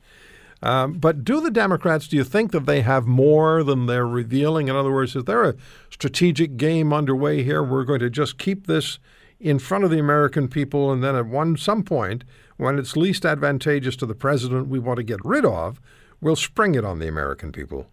[0.63, 4.67] Um, but do the Democrats, do you think that they have more than they're revealing?
[4.67, 5.55] In other words, is there a
[5.89, 7.63] strategic game underway here?
[7.63, 8.99] We're going to just keep this
[9.39, 12.23] in front of the American people, and then at one some point,
[12.57, 15.81] when it's least advantageous to the president we want to get rid of,
[16.19, 17.87] we'll spring it on the American people.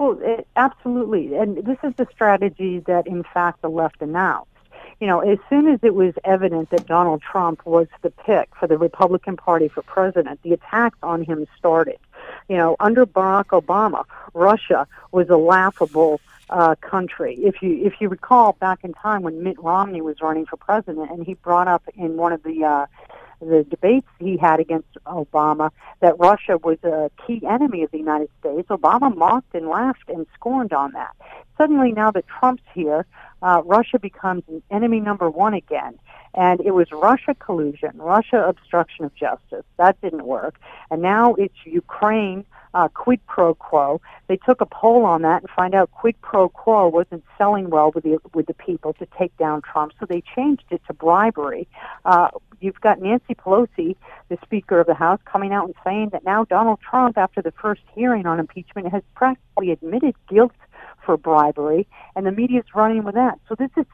[0.00, 1.36] Well, it, absolutely.
[1.36, 4.48] And this is the strategy that, in fact, the left announced.
[4.98, 8.66] You know, as soon as it was evident that Donald Trump was the pick for
[8.66, 11.98] the Republican Party for president, the attacks on him started.
[12.48, 17.34] You know, under Barack Obama, Russia was a laughable uh, country.
[17.34, 21.10] If you if you recall back in time when Mitt Romney was running for president,
[21.10, 22.86] and he brought up in one of the uh,
[23.40, 25.70] the debates he had against Obama
[26.00, 30.26] that Russia was a key enemy of the United States, Obama mocked and laughed and
[30.34, 31.14] scorned on that.
[31.58, 33.06] Suddenly, now that Trump's here,
[33.42, 35.98] uh, Russia becomes enemy number one again.
[36.34, 39.64] And it was Russia collusion, Russia obstruction of justice.
[39.78, 40.60] That didn't work.
[40.90, 44.00] And now it's Ukraine uh, quid pro quo.
[44.28, 47.90] They took a poll on that and find out quid pro quo wasn't selling well
[47.94, 51.66] with the with the people to take down Trump, so they changed it to bribery.
[52.04, 52.28] Uh,
[52.60, 53.96] you've got Nancy Pelosi,
[54.28, 57.52] the Speaker of the House, coming out and saying that now Donald Trump, after the
[57.52, 60.52] first hearing on impeachment, has practically admitted guilt
[61.10, 63.40] for bribery, and the media is running with that.
[63.48, 63.84] So this is,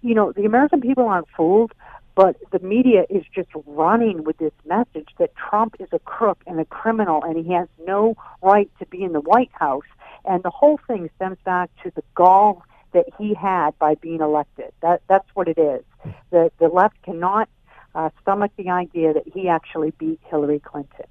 [0.00, 1.72] you know, the American people aren't fooled.
[2.14, 6.60] But the media is just running with this message that Trump is a crook and
[6.60, 9.90] a criminal and he has no right to be in the White House.
[10.24, 12.62] And the whole thing stems back to the gall
[12.92, 14.72] that he had by being elected.
[14.80, 15.82] That that's what it is.
[16.30, 17.48] The the left cannot
[17.96, 21.06] uh, stomach the idea that he actually beat Hillary Clinton.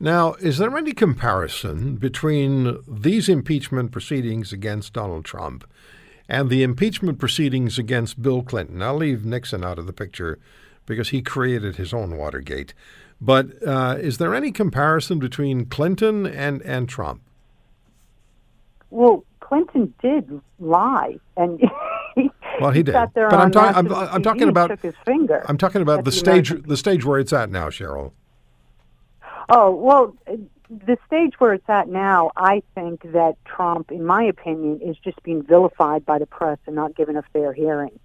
[0.00, 5.64] Now, is there any comparison between these impeachment proceedings against Donald Trump
[6.28, 8.82] and the impeachment proceedings against Bill Clinton.
[8.82, 10.38] I'll leave Nixon out of the picture
[10.86, 12.74] because he created his own Watergate.
[13.20, 17.22] But uh, is there any comparison between Clinton and, and Trump?
[18.90, 21.60] Well, Clinton did lie, and
[22.14, 22.30] he,
[22.60, 22.92] well, he, he did.
[23.14, 24.78] But I'm, ta- I'm, I'm talking about
[25.48, 28.12] I'm talking about the stage American the stage where it's at now, Cheryl.
[29.48, 30.16] Oh well,
[30.70, 35.22] the stage where it's at now, I think that Trump, in my opinion, is just
[35.22, 37.98] being vilified by the press and not given a fair hearing.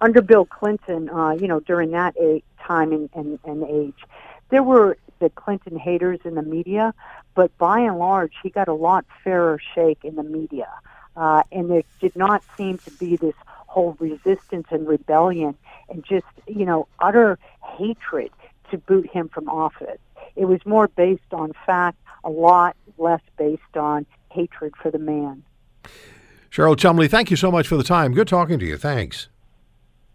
[0.00, 2.14] Under Bill Clinton, uh, you know, during that
[2.60, 4.02] time and, and, and age,
[4.48, 6.94] there were the Clinton haters in the media,
[7.34, 10.68] but by and large, he got a lot fairer shake in the media.
[11.16, 15.54] Uh, and there did not seem to be this whole resistance and rebellion
[15.88, 17.38] and just, you know, utter
[17.76, 18.30] hatred
[18.70, 19.98] to boot him from office.
[20.40, 25.42] It was more based on fact, a lot less based on hatred for the man.
[26.50, 28.14] Cheryl Chumley, thank you so much for the time.
[28.14, 28.78] Good talking to you.
[28.78, 29.28] Thanks.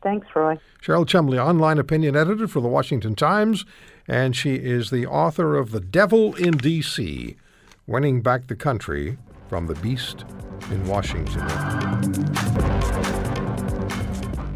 [0.01, 0.57] Thanks, Roy.
[0.81, 3.65] Cheryl Chumley, online opinion editor for the Washington Times,
[4.07, 7.35] and she is the author of The Devil in D.C.
[7.85, 10.25] Winning Back the Country from the Beast
[10.71, 11.47] in Washington.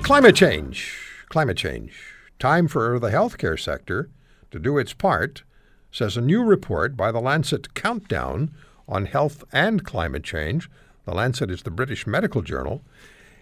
[0.01, 0.97] Climate change.
[1.29, 1.93] Climate change.
[2.39, 4.09] Time for the healthcare sector
[4.49, 5.43] to do its part
[5.91, 8.51] says a new report by the Lancet Countdown
[8.87, 10.69] on Health and Climate Change.
[11.05, 12.81] The Lancet is the British medical journal.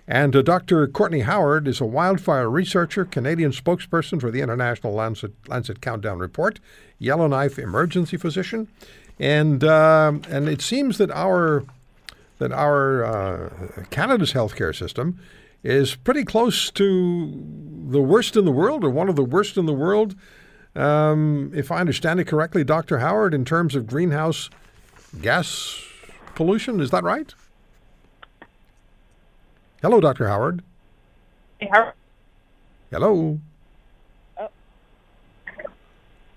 [0.08, 0.88] And uh, Dr.
[0.88, 6.62] Courtney Howard is a wildfire researcher, Canadian spokesperson for the International Lancet, Lancet Countdown Report,
[6.98, 8.70] Yellowknife emergency physician.
[9.20, 11.66] And, uh, and it seems that our,
[12.38, 13.50] that our uh,
[13.90, 15.20] Canada's healthcare system
[15.64, 17.44] is pretty close to
[17.90, 20.16] the worst in the world, or one of the worst in the world.
[20.76, 23.00] Um, if I understand it correctly, Dr.
[23.00, 24.50] Howard, in terms of greenhouse
[25.22, 25.84] gas
[26.36, 27.34] pollution, is that right?
[29.82, 30.28] Hello, Dr.
[30.28, 30.64] Howard.
[31.60, 31.94] Hey, Howard.
[32.92, 33.40] Hello.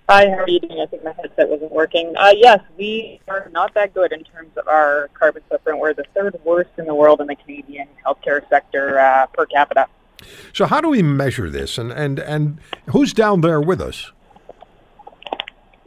[0.09, 0.81] hi, how are you doing?
[0.81, 2.13] I think my headset wasn't working.
[2.17, 5.79] Uh, yes, we are not that good in terms of our carbon footprint.
[5.79, 9.87] We're the third worst in the world in the Canadian healthcare sector uh, per capita.
[10.53, 12.59] So, how do we measure this, and and and
[12.89, 14.11] who's down there with us?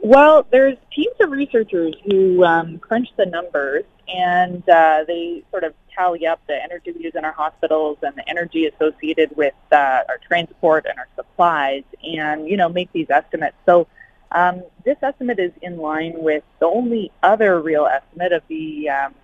[0.05, 5.73] Well, there's teams of researchers who um, crunch the numbers and uh, they sort of
[5.95, 10.01] tally up the energy we use in our hospitals and the energy associated with uh,
[10.07, 13.55] our transport and our supplies, and you know make these estimates.
[13.65, 13.87] So
[14.31, 19.15] um, this estimate is in line with the only other real estimate of the um,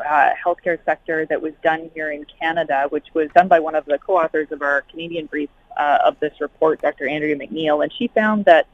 [0.00, 3.84] uh, healthcare sector that was done here in Canada, which was done by one of
[3.84, 7.06] the co-authors of our Canadian brief uh, of this report, Dr.
[7.06, 8.66] Andrea MacNeill, and she found that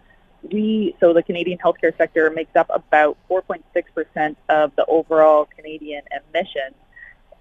[0.51, 6.75] we, so the Canadian healthcare sector makes up about 4.6% of the overall Canadian emissions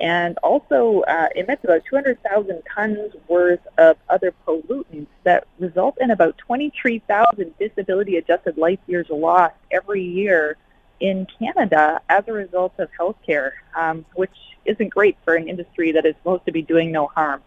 [0.02, 6.38] and also uh, emits about 200,000 tons worth of other pollutants that result in about
[6.40, 10.58] 23,000 disability adjusted life years lost every year
[11.00, 14.36] in Canada as a result of healthcare, um, which
[14.66, 17.42] isn't great for an industry that is supposed to be doing no harm.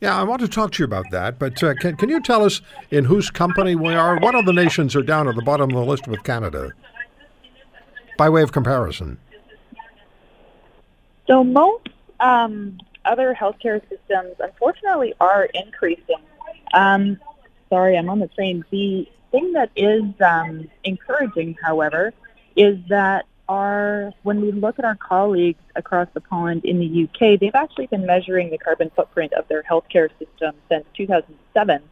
[0.00, 2.42] Yeah, I want to talk to you about that, but uh, can, can you tell
[2.42, 4.18] us in whose company we are?
[4.18, 6.72] What other nations are down at the bottom of the list with Canada,
[8.16, 9.18] by way of comparison?
[11.26, 11.88] So most
[12.18, 16.22] um, other healthcare systems, unfortunately, are increasing.
[16.72, 17.20] Um,
[17.68, 18.64] sorry, I'm on the train.
[18.70, 22.14] The thing that is um, encouraging, however,
[22.56, 27.38] is that our when we look at our colleagues across the pond in the UK,
[27.38, 31.82] they've actually been measuring the carbon footprint of their healthcare system since 2007,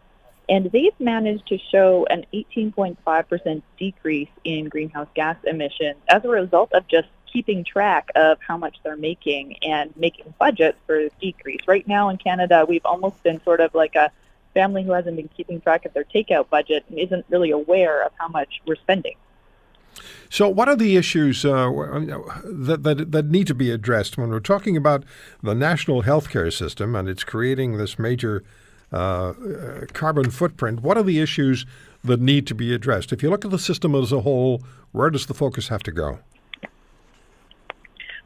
[0.49, 6.73] and they've managed to show an 18.5% decrease in greenhouse gas emissions as a result
[6.73, 11.61] of just keeping track of how much they're making and making budgets for decrease.
[11.67, 14.13] Right now in Canada, we've almost been sort of like a
[14.55, 18.13] family who hasn't been keeping track of their takeout budget and isn't really aware of
[18.17, 19.17] how much we're spending.
[20.31, 21.71] So, what are the issues uh,
[22.45, 25.05] that, that, that need to be addressed when we're talking about
[25.43, 28.45] the national healthcare system and it's creating this major
[28.93, 29.33] uh,
[29.93, 30.83] carbon footprint?
[30.83, 31.67] What are the issues
[32.05, 33.13] that need to be addressed?
[33.13, 35.93] If you look at the system as a whole, where does the focus have to
[35.93, 36.19] go?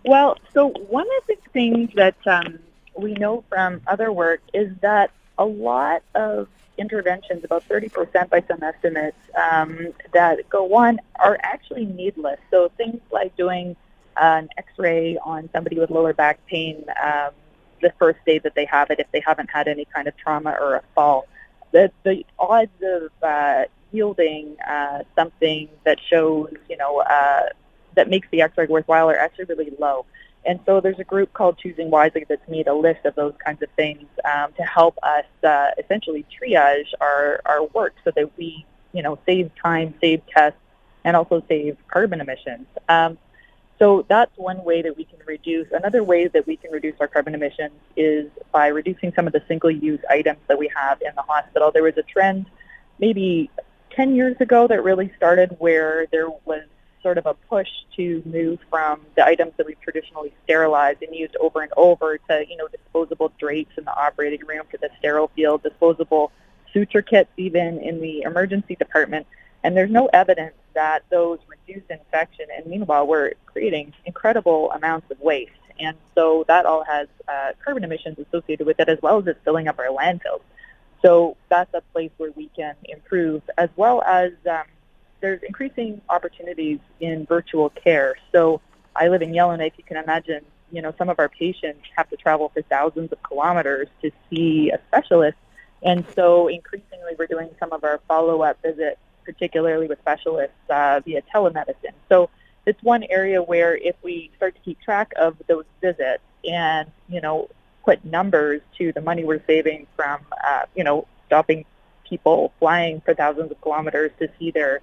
[0.05, 2.59] Well, so one of the things that um,
[2.97, 6.49] we know from other work is that a lot of
[6.79, 12.39] interventions, about 30% by some estimates, um, that go on are actually needless.
[12.51, 13.77] So things like doing
[14.17, 17.31] an X-ray on somebody with lower back pain um,
[17.81, 20.57] the first day that they have it, if they haven't had any kind of trauma
[20.61, 21.27] or a fall,
[21.73, 27.45] the, the odds of uh, yielding uh, something that shows, you know, uh,
[27.95, 30.07] that makes the X-ray worthwhile are actually really low.
[30.45, 33.63] And so there's a group called Choosing Wisely that's made a list of those kinds
[33.63, 38.67] of things um, to help us uh, essentially triage our, our work so that we,
[38.93, 40.59] you know, save time, save tests,
[41.05, 42.67] and also save carbon emissions.
[42.89, 43.19] Um,
[43.79, 45.69] so that's one way that we can reduce.
[45.73, 49.43] Another way that we can reduce our carbon emissions is by reducing some of the
[49.49, 51.73] single-use items that we have in the hospital.
[51.73, 52.47] There was a trend
[52.99, 53.51] maybe
[53.91, 56.63] 10 years ago that really started where there was
[57.03, 61.37] sort of a push to move from the items that we've traditionally sterilized and used
[61.37, 65.31] over and over to, you know, disposable drapes in the operating room to the sterile
[65.35, 66.31] field, disposable
[66.73, 69.27] suture kits even in the emergency department.
[69.65, 72.47] And there's no evidence that those reduce infection.
[72.57, 75.53] And meanwhile, we're creating incredible amounts of waste.
[75.79, 79.41] And so that all has uh, carbon emissions associated with it, as well as it's
[79.45, 80.43] filling up our landfills.
[81.03, 84.65] So that's a place where we can improve, as well as um,
[85.23, 88.17] there's increasing opportunities in virtual care.
[88.33, 88.61] So
[88.95, 89.73] I live in Yellowknife.
[89.79, 93.23] You can imagine, you know, some of our patients have to travel for thousands of
[93.23, 95.39] kilometers to see a specialist.
[95.83, 101.23] And so increasingly we're doing some of our follow-up visits, particularly with specialists uh, via
[101.35, 101.95] telemedicine.
[102.09, 102.29] So
[102.67, 107.21] it's one area where if we start to keep track of those visits and, you
[107.21, 107.49] know,
[107.85, 111.65] put numbers to the money we're saving from, uh, you know, stopping
[112.09, 114.81] people flying for thousands of kilometers to see their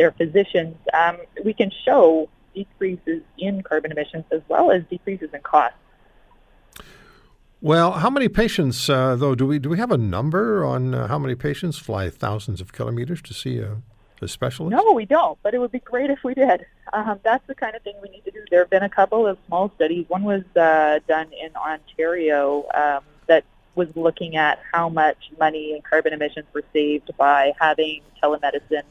[0.00, 5.40] their physicians, um, we can show decreases in carbon emissions as well as decreases in
[5.42, 5.76] costs.
[7.60, 11.06] Well, how many patients, uh, though, do we do we have a number on uh,
[11.08, 13.82] how many patients fly thousands of kilometers to see a,
[14.22, 14.74] a specialist?
[14.74, 15.38] No, we don't.
[15.42, 16.64] But it would be great if we did.
[16.94, 18.42] Um, that's the kind of thing we need to do.
[18.50, 20.06] There have been a couple of small studies.
[20.08, 23.44] One was uh, done in Ontario um, that
[23.74, 28.88] was looking at how much money and carbon emissions were saved by having telemedicine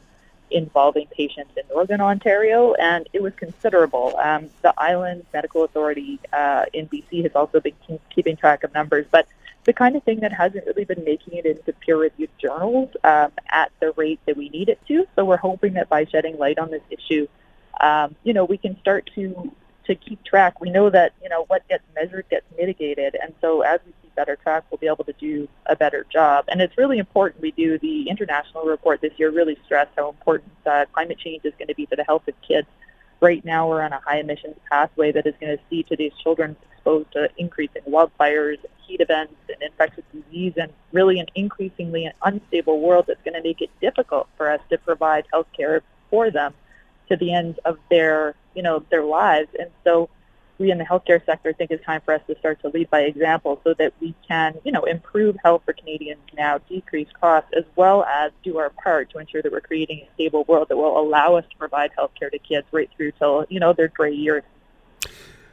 [0.50, 4.16] involving patients in Northern Ontario, and it was considerable.
[4.16, 7.74] Um, the Island Medical Authority uh, in BC has also been
[8.14, 9.26] keeping track of numbers, but
[9.64, 13.70] the kind of thing that hasn't really been making it into peer-reviewed journals um, at
[13.80, 15.06] the rate that we need it to.
[15.14, 17.26] So we're hoping that by shedding light on this issue,
[17.80, 19.52] um, you know, we can start to
[19.84, 20.60] to keep track.
[20.60, 23.99] We know that you know what gets measured gets mitigated, and so as we keep
[24.20, 26.44] better track, we'll be able to do a better job.
[26.48, 27.78] And it's really important we do.
[27.78, 31.74] The international report this year really stressed how important uh, climate change is going to
[31.74, 32.68] be for the health of kids.
[33.20, 36.56] Right now, we're on a high emissions pathway that is going to see today's children
[36.70, 43.04] exposed to increasing wildfires, heat events, and infectious disease, and really an increasingly unstable world
[43.08, 46.52] that's going to make it difficult for us to provide health care for them
[47.08, 49.48] to the end of their, you know, their lives.
[49.58, 50.08] And so
[50.60, 53.00] we in the healthcare sector think it's time for us to start to lead by
[53.00, 57.64] example so that we can, you know, improve health for Canadians now, decrease costs, as
[57.76, 61.00] well as do our part to ensure that we're creating a stable world that will
[61.00, 64.44] allow us to provide healthcare to kids right through till, you know, their gray years.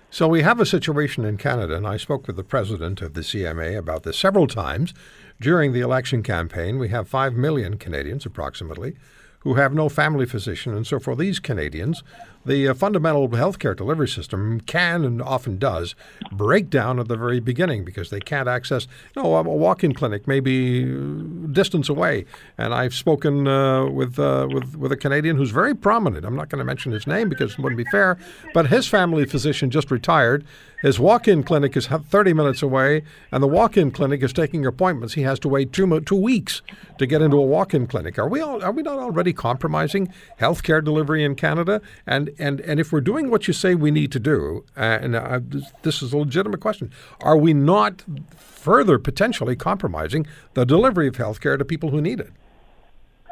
[0.10, 3.22] So we have a situation in Canada, and I spoke with the president of the
[3.22, 4.94] CMA about this several times
[5.40, 6.80] during the election campaign.
[6.80, 8.96] We have 5 million Canadians, approximately,
[9.40, 10.74] who have no family physician.
[10.74, 12.04] And so for these Canadians,
[12.48, 15.96] the uh, fundamental healthcare delivery system can and often does
[16.32, 18.88] break down at the very beginning because they can't access.
[19.16, 22.26] No, a walk-in clinic may be uh, distance away,
[22.58, 26.26] and I've spoken uh, with uh, with with a Canadian who's very prominent.
[26.26, 28.18] I'm not going to mention his name because it wouldn't be fair,
[28.54, 30.46] but his family physician just retired.
[30.82, 35.16] His walk-in clinic is 30 minutes away, and the walk-in clinic is taking appointments.
[35.16, 36.62] He has to wait two two weeks
[37.00, 38.20] to get into a walk-in clinic.
[38.20, 41.82] Are we all, are we not already compromising healthcare delivery in Canada?
[42.06, 45.16] And and and if we're doing what you say we need to do, uh, and
[45.16, 45.40] uh,
[45.84, 48.04] this is a legitimate question, are we not
[48.36, 52.32] further potentially compromising the delivery of health care to people who need it?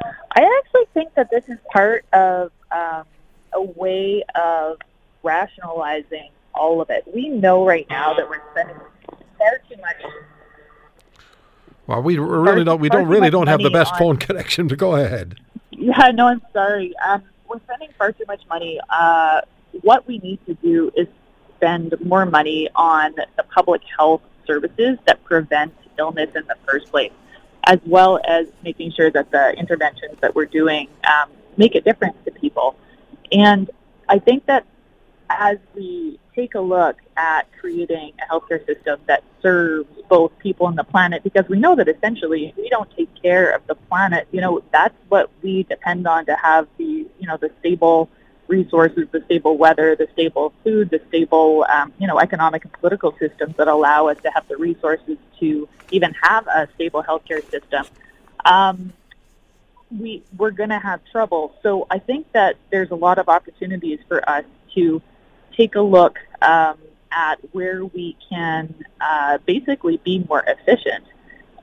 [0.03, 3.03] I actually think that this is part of um,
[3.53, 4.77] a way of
[5.23, 7.03] rationalizing all of it.
[7.13, 8.75] We know right now that we're spending
[9.37, 9.95] far too much
[11.87, 12.79] well, we really don't.
[12.79, 14.67] We don't really don't have the best phone connection.
[14.69, 15.39] To go ahead.
[15.71, 16.93] Yeah, no, I'm sorry.
[17.05, 17.23] Um,
[17.55, 18.79] we're spending far too much money.
[18.89, 19.41] Uh,
[19.81, 21.07] what we need to do is
[21.55, 27.13] spend more money on the public health services that prevent illness in the first place,
[27.63, 32.17] as well as making sure that the interventions that we're doing um, make a difference
[32.25, 32.75] to people.
[33.31, 33.69] And
[34.09, 34.65] I think that
[35.29, 40.77] as we take a look at creating a healthcare system that serves both people and
[40.77, 44.27] the planet, because we know that essentially if we don't take care of the planet,
[44.31, 48.09] you know, that's what we depend on to have the, you know, the stable
[48.47, 53.15] resources, the stable weather, the stable food, the stable, um, you know, economic and political
[53.17, 57.85] systems that allow us to have the resources to even have a stable healthcare system.
[58.43, 58.93] Um,
[59.89, 61.55] we we're going to have trouble.
[61.63, 65.01] So I think that there's a lot of opportunities for us to
[65.57, 66.77] take a look um,
[67.11, 71.05] at where we can uh, basically be more efficient.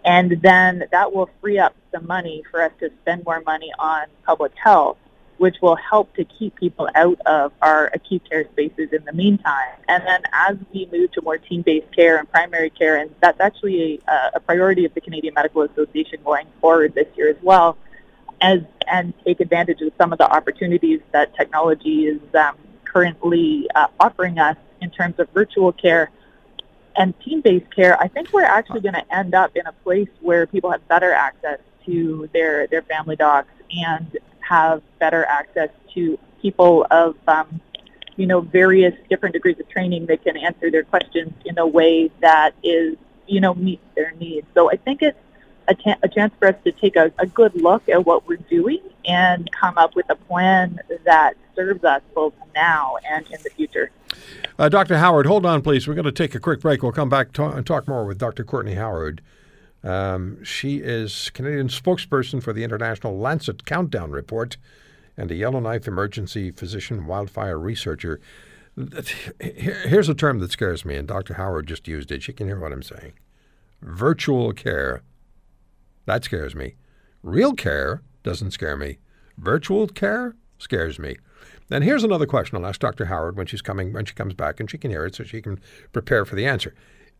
[0.04, 4.06] And then that will free up some money for us to spend more money on
[4.26, 4.98] public health,
[5.38, 9.76] which will help to keep people out of our acute care spaces in the meantime.
[9.88, 14.00] And then as we move to more team-based care and primary care, and that's actually
[14.08, 17.76] a, a priority of the Canadian Medical Association going forward this year as well,
[18.40, 22.56] as and take advantage of some of the opportunities that technology is um,
[22.92, 26.10] currently uh, offering us in terms of virtual care
[26.96, 30.46] and team-based care, I think we're actually going to end up in a place where
[30.46, 36.86] people have better access to their, their family docs and have better access to people
[36.90, 37.60] of, um,
[38.16, 42.10] you know, various different degrees of training that can answer their questions in a way
[42.20, 44.46] that is, you know, meets their needs.
[44.52, 45.18] So I think it's
[45.68, 49.50] a, chance for us to take a, a good look at what we're doing and
[49.52, 53.90] come up with a plan that serves us both now and in the future.
[54.58, 54.98] Uh, Dr.
[54.98, 55.86] Howard, hold on, please.
[55.86, 56.82] We're going to take a quick break.
[56.82, 58.44] We'll come back and talk more with Dr.
[58.44, 59.22] Courtney Howard.
[59.82, 64.56] Um, she is Canadian spokesperson for the International Lancet Countdown Report
[65.16, 68.20] and a Yellowknife emergency physician wildfire researcher.
[69.40, 71.34] Here's a term that scares me, and Dr.
[71.34, 72.22] Howard just used it.
[72.22, 73.12] She can hear what I'm saying.
[73.82, 75.02] Virtual care
[76.06, 76.74] that scares me.
[77.22, 78.98] Real care doesn't scare me.
[79.38, 81.16] Virtual care scares me.
[81.70, 83.06] And here's another question I'll ask Dr.
[83.06, 85.40] Howard when she's coming when she comes back and she can hear it so she
[85.40, 85.60] can
[85.92, 86.74] prepare for the answer.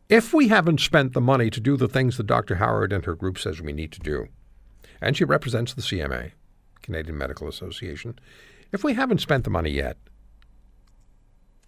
[0.08, 2.56] If we haven't spent the money to do the things that Dr.
[2.56, 4.26] Howard and her group says we need to do,
[5.00, 6.32] and she represents the CMA,
[6.82, 8.18] Canadian Medical Association,
[8.72, 9.96] if we haven't spent the money yet,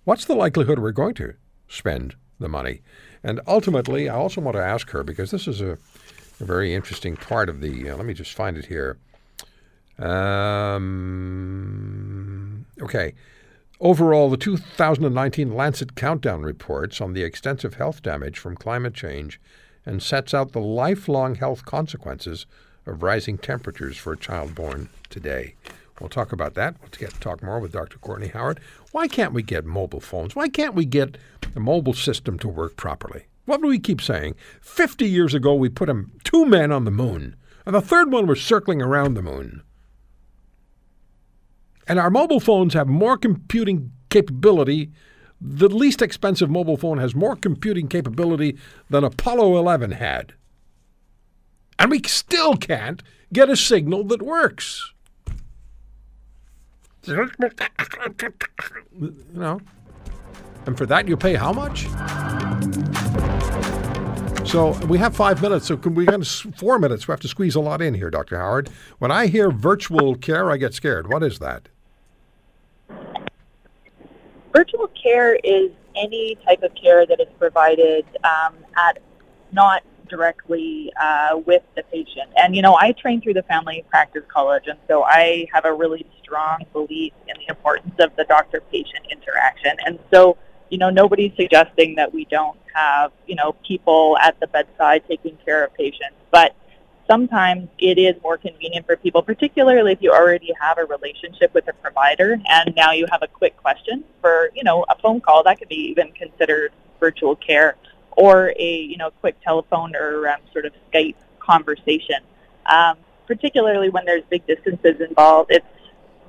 [0.05, 1.35] what's the likelihood we're going to
[1.69, 2.83] spend the money.
[3.23, 5.79] And ultimately, I also want to ask her because this is a,
[6.45, 7.91] a very interesting part of the.
[7.91, 8.99] Uh, let me just find it here.
[9.99, 10.85] Um,
[12.81, 13.15] okay.
[13.81, 19.41] Overall, the 2019 Lancet Countdown reports on the extensive health damage from climate change
[19.85, 22.47] and sets out the lifelong health consequences
[22.87, 25.55] of rising temperatures for a child born today.
[26.01, 26.77] We'll talk about that.
[26.81, 27.99] We'll get talk more with Dr.
[27.99, 28.61] Courtney Howard.
[28.93, 30.37] Why can't we get mobile phones?
[30.37, 31.19] Why can't we get
[31.53, 33.27] the mobile system to work properly?
[33.45, 34.35] What do we keep saying?
[34.61, 35.91] 50 years ago, we put
[36.25, 37.37] two men on the moon,
[37.67, 39.63] and the third one was circling around the moon.
[41.87, 44.91] And our mobile phones have more computing capability.
[45.41, 48.57] The least expensive mobile phone has more computing capability
[48.89, 50.33] than Apollo 11 had.
[51.79, 54.93] And we still can't get a signal that works.
[57.07, 57.31] You
[59.35, 59.61] know?
[60.67, 61.87] And for that, you pay how much?
[64.47, 65.67] So we have five minutes.
[65.67, 67.09] So can we got four minutes.
[67.09, 68.39] We have to squeeze a lot in here, Dr.
[68.39, 68.69] Howard.
[68.99, 71.09] When I hear virtual care, I get scared.
[71.09, 71.69] What is that?
[74.55, 78.99] Virtual care is any type of care that is provided um, at
[79.53, 82.31] not directly uh, with the patient.
[82.37, 85.73] And, you know, I trained through the Family Practice College, and so I have a
[85.73, 89.77] really strong belief in the importance of the doctor patient interaction.
[89.87, 90.37] And so,
[90.71, 95.37] you know, nobody's suggesting that we don't have, you know, people at the bedside taking
[95.45, 96.17] care of patients.
[96.31, 96.55] But
[97.07, 101.69] sometimes it is more convenient for people, particularly if you already have a relationship with
[101.69, 105.43] a provider and now you have a quick question for, you know, a phone call
[105.45, 107.77] that could be even considered virtual care
[108.17, 112.21] or a, you know, quick telephone or um, sort of Skype conversation.
[112.67, 112.97] Um,
[113.27, 115.67] particularly when there's big distances involved, it's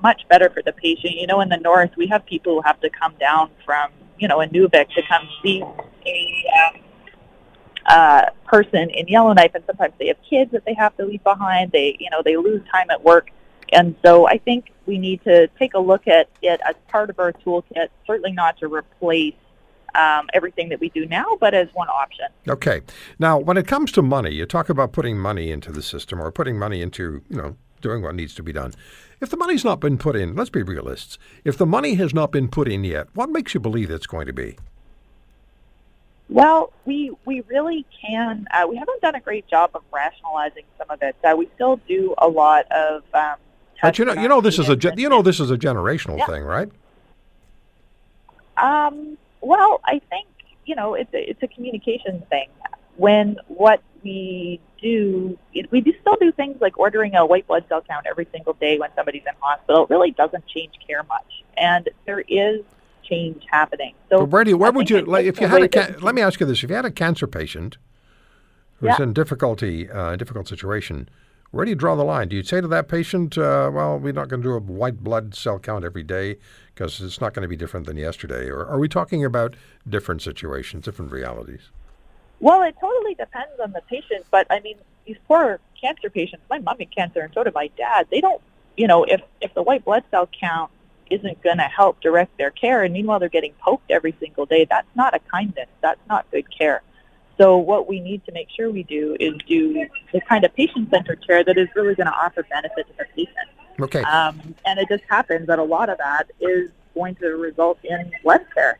[0.01, 1.15] much better for the patient.
[1.15, 4.28] You know, in the north, we have people who have to come down from, you
[4.28, 5.63] know, Inuvik to come see
[6.05, 6.82] a um,
[7.86, 11.72] uh, person in Yellowknife, and sometimes they have kids that they have to leave behind.
[11.72, 13.30] They, you know, they lose time at work,
[13.72, 17.20] and so I think we need to take a look at it as part of
[17.20, 17.89] our toolkit.
[18.05, 19.36] Certainly not to replace
[19.95, 22.26] um, everything that we do now, but as one option.
[22.47, 22.82] Okay.
[23.18, 26.32] Now, when it comes to money, you talk about putting money into the system or
[26.32, 27.55] putting money into, you know,
[27.86, 28.73] doing what needs to be done.
[29.21, 31.19] If the money's not been put in, let's be realists.
[31.43, 34.25] If the money has not been put in yet, what makes you believe it's going
[34.25, 34.57] to be?
[36.27, 38.47] Well, we we really can.
[38.51, 41.15] Uh, we haven't done a great job of rationalizing some of it.
[41.23, 43.03] Uh, we still do a lot of.
[43.13, 43.36] Um,
[43.81, 46.25] but you know, you know, this is a you know this is a generational yeah.
[46.25, 46.69] thing, right?
[48.57, 49.19] Um.
[49.41, 50.27] Well, I think
[50.65, 52.49] you know it's a, it's a communication thing.
[52.97, 55.37] When what we do,
[55.71, 58.77] we do still do things like ordering a white blood cell count every single day
[58.77, 59.83] when somebody's in hospital.
[59.83, 62.61] It really doesn't change care much, and there is
[63.03, 63.93] change happening.
[64.09, 66.21] So but where do where would you like if you had a ca- let me
[66.21, 67.77] ask you this: if you had a cancer patient
[68.79, 69.03] who's yeah.
[69.03, 71.09] in difficulty, uh, difficult situation,
[71.51, 72.27] where do you draw the line?
[72.27, 75.03] Do you say to that patient, uh, "Well, we're not going to do a white
[75.03, 76.37] blood cell count every day
[76.73, 79.55] because it's not going to be different than yesterday," or are we talking about
[79.87, 81.71] different situations, different realities?
[82.39, 86.43] Well, it totally depends on the patient, but I mean, these poor cancer patients.
[86.49, 88.07] My mom had cancer, and so did my dad.
[88.11, 88.41] They don't,
[88.75, 90.71] you know, if if the white blood cell count
[91.09, 92.83] isn't going to help direct their care.
[92.83, 94.65] And meanwhile, they're getting poked every single day.
[94.67, 95.67] That's not a kindness.
[95.81, 96.81] That's not good care.
[97.38, 101.25] So what we need to make sure we do is do the kind of patient-centered
[101.27, 103.49] care that is really going to offer benefit to the patient.
[103.79, 104.01] Okay.
[104.03, 108.11] Um, and it just happens that a lot of that is going to result in
[108.23, 108.79] less care.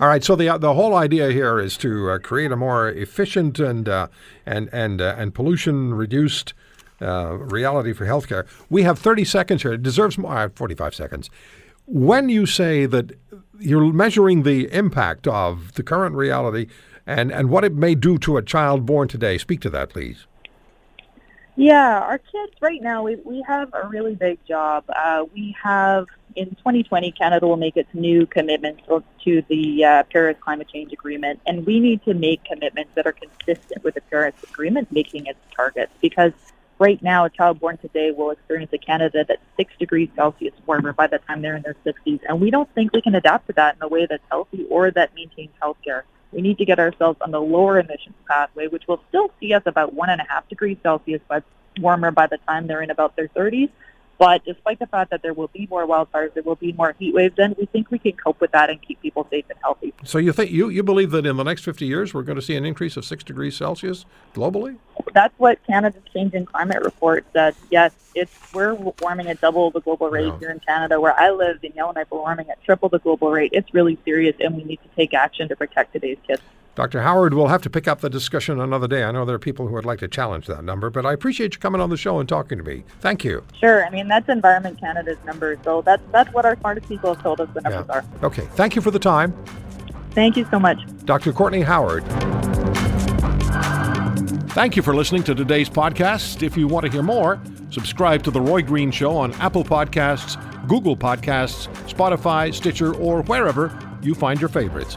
[0.00, 0.22] All right.
[0.22, 4.06] So the the whole idea here is to uh, create a more efficient and uh,
[4.46, 6.54] and and uh, and pollution reduced
[7.02, 8.46] uh, reality for healthcare.
[8.70, 9.72] We have 30 seconds here.
[9.72, 10.36] It deserves more.
[10.36, 11.30] Uh, 45 seconds.
[11.86, 13.18] When you say that
[13.58, 16.66] you're measuring the impact of the current reality
[17.06, 20.26] and, and what it may do to a child born today, speak to that, please.
[21.56, 24.84] Yeah, our kids right now, we, we have a really big job.
[25.34, 28.82] We have, in 2020, Canada will make its new commitments
[29.24, 33.12] to the uh, Paris Climate Change Agreement, and we need to make commitments that are
[33.12, 36.32] consistent with the Paris Agreement making its targets because
[36.78, 40.92] right now, a child born today will experience a Canada that's six degrees Celsius warmer
[40.92, 42.20] by the time they're in their 60s.
[42.28, 44.90] And we don't think we can adapt to that in a way that's healthy or
[44.92, 46.02] that maintains healthcare.
[46.32, 49.62] We need to get ourselves on the lower emissions pathway, which will still see us
[49.66, 51.22] about one and a half degrees Celsius
[51.80, 53.70] warmer by the time they're in about their 30s.
[54.18, 57.14] But despite the fact that there will be more wildfires, there will be more heat
[57.14, 59.94] waves, then we think we can cope with that and keep people safe and healthy.
[60.04, 62.42] So you think you, you believe that in the next 50 years we're going to
[62.42, 64.04] see an increase of six degrees Celsius
[64.34, 64.76] globally?
[65.12, 67.54] That's what Canada's changing climate report said.
[67.70, 71.00] Yes, it's we're warming at double the global rate here in Canada.
[71.00, 73.50] Where I live in Yellowknife, we're warming at triple the global rate.
[73.52, 76.42] It's really serious, and we need to take action to protect today's kids.
[76.78, 77.02] Dr.
[77.02, 79.02] Howard, we'll have to pick up the discussion another day.
[79.02, 81.54] I know there are people who would like to challenge that number, but I appreciate
[81.54, 82.84] you coming on the show and talking to me.
[83.00, 83.42] Thank you.
[83.58, 87.20] Sure, I mean that's Environment Canada's number, so that's that's what our smartest people have
[87.20, 88.04] told us the numbers are.
[88.22, 89.34] Okay, thank you for the time.
[90.12, 90.78] Thank you so much.
[91.04, 91.32] Dr.
[91.32, 92.04] Courtney Howard.
[94.52, 96.44] Thank you for listening to today's podcast.
[96.44, 100.38] If you want to hear more, subscribe to The Roy Green Show on Apple Podcasts,
[100.68, 104.96] Google Podcasts, Spotify, Stitcher, or wherever you find your favorites.